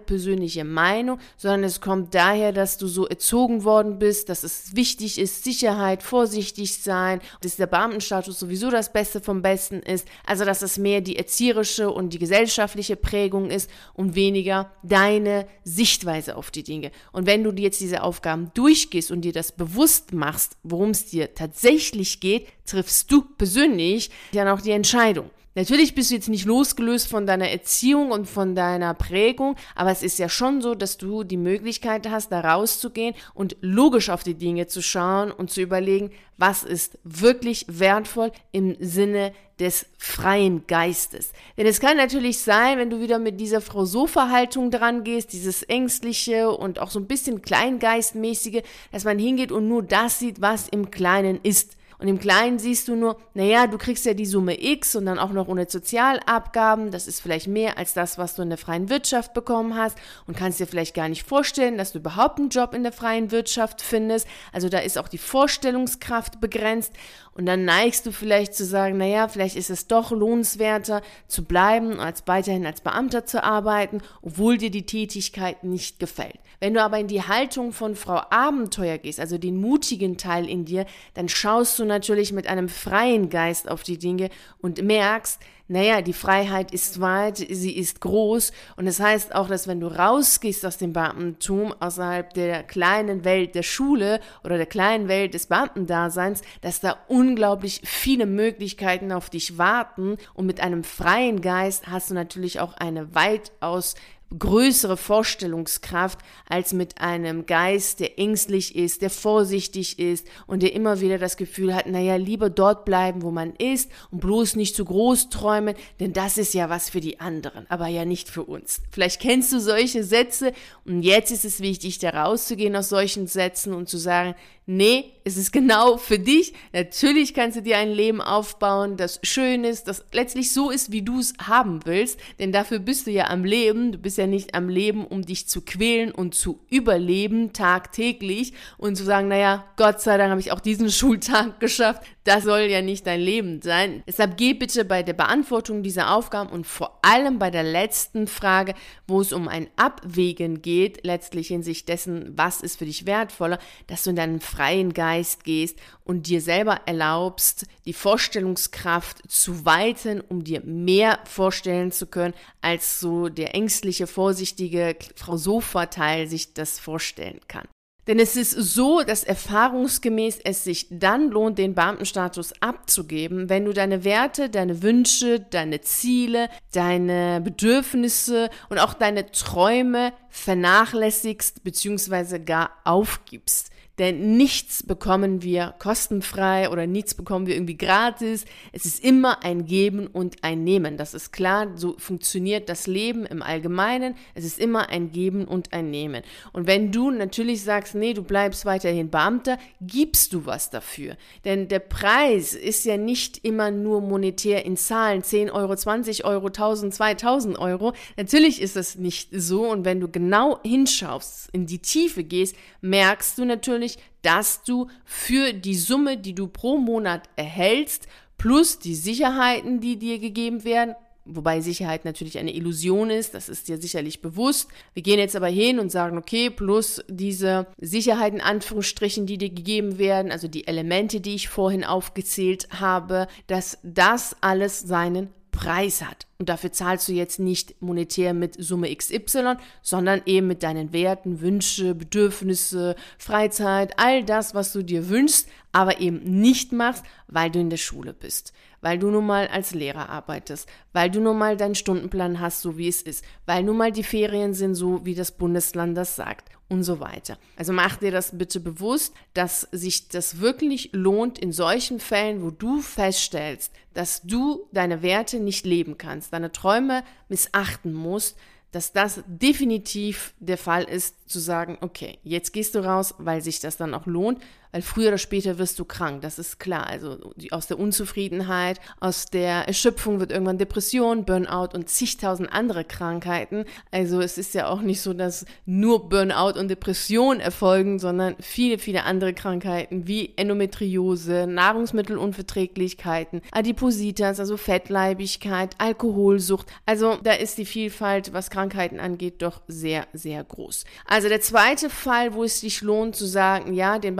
persönliche 0.47 0.63
Meinung, 0.63 1.19
sondern 1.35 1.63
es 1.63 1.81
kommt 1.81 2.15
daher, 2.15 2.51
dass 2.51 2.77
du 2.77 2.87
so 2.87 3.07
erzogen 3.07 3.63
worden 3.63 3.99
bist, 3.99 4.29
dass 4.29 4.43
es 4.43 4.75
wichtig 4.75 5.19
ist, 5.19 5.43
Sicherheit, 5.43 6.03
vorsichtig 6.03 6.81
sein, 6.81 7.21
dass 7.41 7.57
der 7.57 7.67
Beamtenstatus 7.67 8.39
sowieso 8.39 8.69
das 8.71 8.93
Beste 8.93 9.19
vom 9.19 9.41
Besten 9.41 9.81
ist, 9.81 10.07
also 10.25 10.45
dass 10.45 10.61
es 10.61 10.77
mehr 10.77 11.01
die 11.01 11.17
erzieherische 11.17 11.91
und 11.91 12.13
die 12.13 12.19
gesellschaftliche 12.19 12.95
Prägung 12.95 13.49
ist 13.49 13.69
und 13.93 14.15
weniger 14.15 14.71
deine 14.83 15.47
Sichtweise 15.63 16.37
auf 16.37 16.51
die 16.51 16.63
Dinge. 16.63 16.91
Und 17.11 17.25
wenn 17.27 17.43
du 17.43 17.51
jetzt 17.51 17.81
diese 17.81 18.03
Aufgaben 18.03 18.51
durchgehst 18.53 19.11
und 19.11 19.21
dir 19.21 19.33
das 19.33 19.51
bewusst 19.51 20.13
machst, 20.13 20.57
worum 20.63 20.91
es 20.91 21.05
dir 21.07 21.33
tatsächlich 21.33 22.19
geht, 22.19 22.47
triffst 22.65 23.11
du 23.11 23.21
persönlich 23.21 24.09
dann 24.33 24.47
auch 24.47 24.61
die 24.61 24.71
Entscheidung. 24.71 25.29
Natürlich 25.57 25.95
bist 25.95 26.11
du 26.11 26.15
jetzt 26.15 26.29
nicht 26.29 26.45
losgelöst 26.45 27.07
von 27.07 27.25
deiner 27.25 27.49
Erziehung 27.49 28.11
und 28.11 28.27
von 28.27 28.53
deiner 28.53 28.93
Prägung, 28.93 29.55
aber 29.73 29.89
es 29.89 30.03
ist 30.03 30.19
ja 30.19 30.29
schon 30.29 30.61
so, 30.61 30.75
dass 30.75 30.99
du 30.99 31.23
die 31.23 31.35
Möglichkeit 31.35 32.07
hast, 32.07 32.31
da 32.31 32.41
rauszugehen 32.41 33.15
und 33.33 33.57
logisch 33.61 34.11
auf 34.11 34.21
die 34.21 34.35
Dinge 34.35 34.67
zu 34.67 34.83
schauen 34.83 35.31
und 35.31 35.49
zu 35.49 35.61
überlegen, 35.61 36.11
was 36.37 36.61
ist 36.61 36.99
wirklich 37.03 37.65
wertvoll 37.67 38.31
im 38.51 38.77
Sinne 38.79 39.33
des 39.59 39.87
freien 39.97 40.67
Geistes. 40.67 41.31
Denn 41.57 41.65
es 41.65 41.79
kann 41.79 41.97
natürlich 41.97 42.37
sein, 42.37 42.77
wenn 42.77 42.91
du 42.91 43.01
wieder 43.01 43.17
mit 43.17 43.39
dieser 43.39 43.59
Frau 43.59 43.83
Sofa-Haltung 43.83 44.69
dran 44.69 45.03
gehst, 45.03 45.33
dieses 45.33 45.63
ängstliche 45.63 46.51
und 46.51 46.77
auch 46.77 46.91
so 46.91 46.99
ein 46.99 47.07
bisschen 47.07 47.41
kleingeistmäßige, 47.41 48.61
dass 48.91 49.05
man 49.05 49.17
hingeht 49.17 49.51
und 49.51 49.67
nur 49.67 49.81
das 49.81 50.19
sieht, 50.19 50.39
was 50.39 50.67
im 50.67 50.91
Kleinen 50.91 51.39
ist. 51.41 51.76
Und 51.99 52.07
im 52.07 52.19
Kleinen 52.19 52.59
siehst 52.59 52.87
du 52.87 52.95
nur, 52.95 53.17
naja, 53.33 53.65
du 53.65 53.77
kriegst 53.77 54.05
ja 54.05 54.13
die 54.13 54.25
Summe 54.25 54.61
X 54.61 54.95
und 54.95 55.05
dann 55.05 55.17
auch 55.17 55.31
noch 55.31 55.47
ohne 55.47 55.67
Sozialabgaben. 55.67 56.91
Das 56.91 57.07
ist 57.07 57.21
vielleicht 57.21 57.47
mehr 57.47 57.77
als 57.77 57.93
das, 57.93 58.17
was 58.17 58.35
du 58.35 58.43
in 58.43 58.49
der 58.49 58.59
freien 58.59 58.89
Wirtschaft 58.89 59.33
bekommen 59.33 59.75
hast 59.75 59.97
und 60.27 60.37
kannst 60.37 60.59
dir 60.59 60.67
vielleicht 60.67 60.93
gar 60.93 61.09
nicht 61.09 61.23
vorstellen, 61.23 61.77
dass 61.77 61.93
du 61.93 61.99
überhaupt 61.99 62.39
einen 62.39 62.49
Job 62.49 62.75
in 62.75 62.83
der 62.83 62.91
freien 62.91 63.31
Wirtschaft 63.31 63.81
findest. 63.81 64.27
Also 64.53 64.69
da 64.69 64.79
ist 64.79 64.97
auch 64.97 65.07
die 65.07 65.17
Vorstellungskraft 65.17 66.39
begrenzt. 66.39 66.93
Und 67.33 67.45
dann 67.45 67.65
neigst 67.65 68.05
du 68.05 68.11
vielleicht 68.11 68.55
zu 68.55 68.65
sagen, 68.65 68.97
naja, 68.97 69.27
vielleicht 69.27 69.55
ist 69.55 69.69
es 69.69 69.85
doch 69.85 70.11
lohnenswerter 70.11 71.03
zu 71.27 71.45
bleiben, 71.45 71.99
als 71.99 72.23
weiterhin 72.25 72.65
als 72.65 72.81
Beamter 72.81 73.27
zu 73.27 73.43
arbeiten, 73.43 74.01
obwohl 74.23 74.57
dir 74.57 74.71
die 74.71 74.87
Tätigkeit 74.87 75.63
nicht 75.63 75.99
gefällt. 75.99 76.39
Wenn 76.59 76.73
du 76.73 76.81
aber 76.81 76.97
in 76.97 77.07
die 77.07 77.21
Haltung 77.21 77.73
von 77.73 77.95
Frau 77.95 78.21
Abenteuer 78.31 78.97
gehst, 78.97 79.19
also 79.19 79.37
den 79.37 79.61
mutigen 79.61 80.17
Teil 80.17 80.49
in 80.49 80.65
dir, 80.65 80.87
dann 81.13 81.29
schaust 81.29 81.77
du 81.77 81.85
natürlich 81.87 82.31
mit 82.33 82.47
einem 82.47 82.69
freien 82.69 83.29
Geist 83.29 83.69
auf 83.69 83.83
die 83.83 83.97
Dinge 83.97 84.29
und 84.59 84.81
merkst, 84.81 85.39
naja, 85.69 86.01
die 86.01 86.13
Freiheit 86.13 86.71
ist 86.71 87.01
weit, 87.01 87.37
sie 87.37 87.75
ist 87.75 87.99
groß. 87.99 88.53
Und 88.77 88.85
das 88.85 89.01
heißt 89.01 89.35
auch, 89.35 89.49
dass 89.49 89.67
wenn 89.67 89.81
du 89.81 89.87
rausgehst 89.87 90.65
aus 90.65 90.77
dem 90.77 90.93
Beamtentum, 90.93 91.73
außerhalb 91.77 92.33
der 92.33 92.63
kleinen 92.63 93.25
Welt 93.25 93.53
der 93.53 93.63
Schule 93.63 94.21
oder 94.45 94.55
der 94.55 94.65
kleinen 94.65 95.09
Welt 95.09 95.33
des 95.33 95.47
Beamtendaseins, 95.47 96.41
dass 96.61 96.79
da 96.79 96.97
unglaublich 97.09 97.81
viele 97.83 98.25
Möglichkeiten 98.25 99.11
auf 99.11 99.29
dich 99.29 99.57
warten. 99.57 100.17
Und 100.33 100.45
mit 100.45 100.61
einem 100.61 100.85
freien 100.85 101.41
Geist 101.41 101.87
hast 101.87 102.11
du 102.11 102.13
natürlich 102.13 102.61
auch 102.61 102.73
eine 102.73 103.13
weitaus 103.13 103.95
größere 104.37 104.97
Vorstellungskraft 104.97 106.19
als 106.49 106.73
mit 106.73 106.99
einem 106.99 107.45
Geist, 107.45 107.99
der 107.99 108.19
ängstlich 108.19 108.75
ist, 108.75 109.01
der 109.01 109.09
vorsichtig 109.09 109.99
ist 109.99 110.27
und 110.47 110.63
der 110.63 110.73
immer 110.73 110.99
wieder 110.99 111.17
das 111.17 111.37
Gefühl 111.37 111.73
hat, 111.73 111.87
naja, 111.87 112.15
lieber 112.15 112.49
dort 112.49 112.85
bleiben, 112.85 113.21
wo 113.21 113.31
man 113.31 113.53
ist 113.55 113.89
und 114.11 114.19
bloß 114.19 114.55
nicht 114.55 114.75
zu 114.75 114.85
groß 114.85 115.29
träumen, 115.29 115.75
denn 115.99 116.13
das 116.13 116.37
ist 116.37 116.53
ja 116.53 116.69
was 116.69 116.89
für 116.89 117.01
die 117.01 117.19
anderen, 117.19 117.65
aber 117.69 117.87
ja 117.87 118.05
nicht 118.05 118.29
für 118.29 118.43
uns. 118.43 118.81
Vielleicht 118.91 119.21
kennst 119.21 119.53
du 119.53 119.59
solche 119.59 120.03
Sätze 120.03 120.53
und 120.85 121.01
jetzt 121.01 121.31
ist 121.31 121.45
es 121.45 121.61
wichtig, 121.61 121.99
da 121.99 122.09
rauszugehen 122.09 122.75
aus 122.75 122.89
solchen 122.89 123.27
Sätzen 123.27 123.73
und 123.73 123.87
zu 123.87 123.97
sagen, 123.97 124.35
Nee, 124.69 125.13
es 125.23 125.37
ist 125.37 125.53
genau 125.53 125.95
für 125.95 126.19
dich. 126.19 126.53
Natürlich 126.73 127.33
kannst 127.33 127.55
du 127.55 127.61
dir 127.61 127.77
ein 127.77 127.89
Leben 127.89 128.19
aufbauen, 128.19 128.97
das 128.97 129.21
schön 129.23 129.63
ist, 129.63 129.87
das 129.87 130.03
letztlich 130.11 130.51
so 130.51 130.69
ist, 130.71 130.91
wie 130.91 131.03
du 131.03 131.21
es 131.21 131.35
haben 131.41 131.85
willst. 131.85 132.19
Denn 132.37 132.51
dafür 132.51 132.79
bist 132.79 133.07
du 133.07 133.11
ja 133.11 133.29
am 133.29 133.45
Leben. 133.45 133.93
Du 133.93 133.97
bist 133.97 134.17
ja 134.17 134.27
nicht 134.27 134.55
am 134.55 134.67
Leben, 134.67 135.07
um 135.07 135.21
dich 135.21 135.47
zu 135.47 135.61
quälen 135.61 136.11
und 136.11 136.35
zu 136.35 136.59
überleben 136.69 137.53
tagtäglich 137.53 138.51
und 138.77 138.97
zu 138.97 139.05
sagen, 139.05 139.29
naja, 139.29 139.63
Gott 139.77 140.01
sei 140.01 140.17
Dank 140.17 140.31
habe 140.31 140.41
ich 140.41 140.51
auch 140.51 140.59
diesen 140.59 140.91
Schultag 140.91 141.61
geschafft. 141.61 142.03
Das 142.27 142.43
soll 142.43 142.63
ja 142.63 142.81
nicht 142.81 143.07
dein 143.07 143.21
Leben 143.21 143.61
sein. 143.61 144.03
Deshalb 144.05 144.35
geh 144.35 144.53
bitte 144.53 144.83
bei 144.83 145.01
der 145.01 145.13
Beantwortung 145.13 145.81
dieser 145.81 146.13
Aufgaben 146.13 146.49
und 146.49 146.67
vor 146.67 146.99
allem 147.01 147.39
bei 147.39 147.49
der 147.51 147.63
letzten 147.63 148.27
Frage, 148.27 148.73
wo 149.07 149.21
es 149.21 149.31
um 149.31 149.47
ein 149.47 149.69
Abwägen 149.77 150.61
geht, 150.61 151.05
letztlich 151.05 151.47
hinsichtlich 151.47 151.85
dessen, 151.85 152.37
was 152.37 152.59
ist 152.59 152.79
für 152.79 152.85
dich 152.85 153.05
wertvoller, 153.05 153.59
dass 153.87 154.03
du 154.03 154.09
in 154.09 154.17
deinen 154.17 154.41
freien 154.41 154.93
Geist 154.93 155.45
gehst 155.45 155.79
und 156.03 156.27
dir 156.27 156.41
selber 156.41 156.81
erlaubst, 156.85 157.65
die 157.85 157.93
Vorstellungskraft 157.93 159.31
zu 159.31 159.63
weiten, 159.63 160.19
um 160.19 160.43
dir 160.43 160.59
mehr 160.65 161.19
vorstellen 161.23 161.93
zu 161.93 162.07
können, 162.07 162.33
als 162.59 162.99
so 162.99 163.29
der 163.29 163.55
ängstliche, 163.55 164.05
vorsichtige 164.05 164.97
Frau 165.15 165.37
Sofa-Teil 165.37 166.27
sich 166.27 166.53
das 166.53 166.77
vorstellen 166.77 167.39
kann. 167.47 167.69
Denn 168.07 168.19
es 168.19 168.37
ist 168.37 168.51
so, 168.51 169.01
dass 169.03 169.23
erfahrungsgemäß 169.23 170.39
es 170.43 170.63
sich 170.63 170.87
dann 170.89 171.29
lohnt, 171.29 171.57
den 171.57 171.75
Beamtenstatus 171.75 172.53
abzugeben, 172.61 173.49
wenn 173.49 173.65
du 173.65 173.73
deine 173.73 174.03
Werte, 174.05 174.49
deine 174.49 174.81
Wünsche, 174.81 175.41
deine 175.41 175.81
Ziele, 175.81 176.49
deine 176.71 177.41
Bedürfnisse 177.41 178.49
und 178.69 178.79
auch 178.79 178.93
deine 178.93 179.31
Träume 179.31 180.13
vernachlässigst 180.29 181.63
bzw. 181.63 182.39
gar 182.39 182.71
aufgibst. 182.85 183.71
Denn 183.97 184.37
nichts 184.37 184.83
bekommen 184.83 185.41
wir 185.41 185.73
kostenfrei 185.79 186.69
oder 186.69 186.85
nichts 186.85 187.15
bekommen 187.15 187.47
wir 187.47 187.55
irgendwie 187.55 187.77
gratis. 187.77 188.45
Es 188.71 188.85
ist 188.85 189.03
immer 189.03 189.43
ein 189.43 189.65
Geben 189.65 190.05
und 190.05 190.43
ein 190.43 190.63
Nehmen. 190.63 190.97
Das 190.97 191.15
ist 191.15 191.31
klar. 191.31 191.71
So 191.75 191.95
funktioniert 191.97 192.69
das 192.69 192.85
Leben 192.85 193.25
im 193.25 193.41
Allgemeinen. 193.41 194.15
Es 194.35 194.45
ist 194.45 194.59
immer 194.59 194.89
ein 194.89 195.11
Geben 195.11 195.45
und 195.45 195.73
ein 195.73 195.89
Nehmen. 195.89 196.21
Und 196.53 196.67
wenn 196.67 196.91
du 196.91 197.09
natürlich 197.09 197.63
sagst, 197.63 197.95
nee, 197.95 198.13
du 198.13 198.21
bleibst 198.21 198.65
weiterhin 198.65 199.09
Beamter, 199.09 199.57
gibst 199.81 200.31
du 200.33 200.45
was 200.45 200.69
dafür. 200.69 201.17
Denn 201.43 201.67
der 201.67 201.79
Preis 201.79 202.53
ist 202.53 202.85
ja 202.85 202.97
nicht 202.97 203.43
immer 203.43 203.71
nur 203.71 204.01
monetär 204.01 204.63
in 204.63 204.77
Zahlen. 204.77 205.23
10 205.23 205.49
Euro, 205.49 205.75
20 205.75 206.23
Euro, 206.23 206.47
1000, 206.47 206.93
2000 206.93 207.57
Euro. 207.57 207.93
Natürlich 208.15 208.61
ist 208.61 208.75
das 208.75 208.95
nicht 208.95 209.29
so. 209.31 209.67
Und 209.67 209.85
wenn 209.85 209.99
du 209.99 210.07
genau 210.07 210.59
hinschaust, 210.63 211.49
in 211.51 211.65
die 211.65 211.79
Tiefe 211.79 212.23
gehst, 212.23 212.55
merkst 212.81 213.39
du 213.39 213.45
natürlich, 213.45 213.86
nämlich, 213.87 213.97
dass 214.21 214.63
du 214.63 214.87
für 215.05 215.53
die 215.53 215.75
Summe, 215.75 216.17
die 216.17 216.35
du 216.35 216.47
pro 216.47 216.77
Monat 216.77 217.23
erhältst, 217.35 218.07
plus 218.37 218.79
die 218.79 218.95
Sicherheiten, 218.95 219.79
die 219.79 219.97
dir 219.97 220.19
gegeben 220.19 220.63
werden, 220.63 220.95
wobei 221.25 221.61
Sicherheit 221.61 222.05
natürlich 222.05 222.37
eine 222.37 222.53
Illusion 222.53 223.09
ist, 223.09 223.33
das 223.33 223.49
ist 223.49 223.67
dir 223.67 223.77
sicherlich 223.77 224.21
bewusst. 224.21 224.69
Wir 224.93 225.03
gehen 225.03 225.19
jetzt 225.19 225.35
aber 225.35 225.47
hin 225.47 225.79
und 225.79 225.91
sagen, 225.91 226.17
okay, 226.17 226.49
plus 226.49 227.03
diese 227.09 227.67
Sicherheiten, 227.79 228.41
Anführungsstrichen, 228.41 229.25
die 229.25 229.37
dir 229.37 229.49
gegeben 229.49 229.97
werden, 229.97 230.31
also 230.31 230.47
die 230.47 230.67
Elemente, 230.67 231.19
die 231.19 231.35
ich 231.35 231.49
vorhin 231.49 231.83
aufgezählt 231.83 232.67
habe, 232.79 233.27
dass 233.47 233.77
das 233.83 234.35
alles 234.41 234.79
seinen 234.79 235.29
Preis 235.51 236.01
hat. 236.01 236.27
Und 236.39 236.49
dafür 236.49 236.71
zahlst 236.71 237.07
du 237.07 237.13
jetzt 237.13 237.39
nicht 237.39 237.81
monetär 237.81 238.35
mit 238.35 238.63
Summe 238.63 238.95
XY, 238.95 239.55
sondern 239.81 240.21
eben 240.27 240.45
mit 240.45 240.61
deinen 240.61 240.93
Werten, 240.93 241.41
Wünsche, 241.41 241.95
Bedürfnisse, 241.95 242.95
Freizeit, 243.17 243.97
all 243.97 244.23
das, 244.23 244.53
was 244.53 244.71
du 244.71 244.83
dir 244.83 245.09
wünschst, 245.09 245.49
aber 245.71 245.99
eben 245.99 246.19
nicht 246.23 246.71
machst, 246.73 247.03
weil 247.27 247.49
du 247.49 247.59
in 247.59 247.71
der 247.71 247.77
Schule 247.77 248.13
bist, 248.13 248.53
weil 248.81 248.99
du 248.99 249.09
nun 249.09 249.25
mal 249.25 249.47
als 249.47 249.73
Lehrer 249.73 250.09
arbeitest, 250.09 250.69
weil 250.93 251.09
du 251.09 251.19
nun 251.21 251.39
mal 251.39 251.57
deinen 251.57 251.75
Stundenplan 251.75 252.39
hast, 252.39 252.61
so 252.61 252.77
wie 252.77 252.87
es 252.87 253.01
ist, 253.01 253.25
weil 253.47 253.63
nun 253.63 253.77
mal 253.77 253.91
die 253.91 254.03
Ferien 254.03 254.53
sind 254.53 254.75
so, 254.75 255.05
wie 255.05 255.15
das 255.15 255.31
Bundesland 255.31 255.97
das 255.97 256.15
sagt 256.15 256.49
und 256.69 256.83
so 256.83 256.99
weiter. 256.99 257.37
Also 257.55 257.73
mach 257.73 257.97
dir 257.97 258.11
das 258.11 258.37
bitte 258.37 258.59
bewusst, 258.59 259.13
dass 259.33 259.61
sich 259.71 260.09
das 260.09 260.39
wirklich 260.39 260.89
lohnt 260.93 261.39
in 261.39 261.51
solchen 261.51 261.99
Fällen, 261.99 262.43
wo 262.43 262.51
du 262.51 262.81
feststellst, 262.81 263.71
dass 263.93 264.21
du 264.23 264.67
deine 264.73 265.01
Werte 265.01 265.39
nicht 265.39 265.65
leben 265.65 265.97
kannst, 265.97 266.26
deine 266.29 266.51
Träume 266.51 267.03
missachten 267.29 267.93
musst, 267.93 268.37
dass 268.71 268.91
das 268.91 269.23
definitiv 269.27 270.33
der 270.39 270.57
Fall 270.57 270.83
ist, 270.83 271.29
zu 271.29 271.39
sagen, 271.39 271.77
okay, 271.81 272.19
jetzt 272.23 272.51
gehst 272.51 272.75
du 272.75 272.79
raus, 272.79 273.15
weil 273.17 273.41
sich 273.41 273.59
das 273.59 273.77
dann 273.77 273.93
auch 273.93 274.05
lohnt, 274.05 274.41
weil 274.77 274.83
früher 274.83 275.07
oder 275.07 275.17
später 275.17 275.57
wirst 275.57 275.79
du 275.79 275.85
krank, 275.85 276.21
das 276.21 276.37
ist 276.37 276.59
klar. 276.59 276.85
Also 276.85 277.17
aus 277.49 277.65
der 277.65 277.79
Unzufriedenheit, 277.79 278.79
aus 278.99 279.25
der 279.25 279.67
Erschöpfung 279.67 280.19
wird 280.19 280.31
irgendwann 280.31 280.59
Depression, 280.59 281.25
Burnout 281.25 281.69
und 281.73 281.89
zigtausend 281.89 282.53
andere 282.53 282.85
Krankheiten. 282.85 283.65
Also 283.89 284.21
es 284.21 284.37
ist 284.37 284.53
ja 284.53 284.67
auch 284.67 284.81
nicht 284.81 285.01
so, 285.01 285.13
dass 285.13 285.47
nur 285.65 286.09
Burnout 286.09 286.59
und 286.59 286.67
Depression 286.67 287.39
erfolgen, 287.39 287.97
sondern 287.97 288.35
viele, 288.39 288.77
viele 288.77 289.03
andere 289.05 289.33
Krankheiten 289.33 290.07
wie 290.07 290.33
Endometriose, 290.35 291.47
Nahrungsmittelunverträglichkeiten, 291.47 293.41
Adipositas, 293.51 294.39
also 294.39 294.57
Fettleibigkeit, 294.57 295.73
Alkoholsucht. 295.79 296.67
Also 296.85 297.17
da 297.23 297.33
ist 297.33 297.57
die 297.57 297.65
Vielfalt, 297.65 298.31
was 298.31 298.51
Krankheiten 298.51 298.99
angeht, 298.99 299.41
doch 299.41 299.61
sehr, 299.67 300.05
sehr 300.13 300.43
groß. 300.43 300.85
Also 301.07 301.29
der 301.29 301.41
zweite 301.41 301.89
Fall, 301.89 302.35
wo 302.35 302.43
es 302.43 302.59
sich 302.59 302.83
lohnt 302.83 303.15
zu 303.15 303.25
sagen, 303.25 303.73
ja, 303.73 303.97
den 303.97 304.15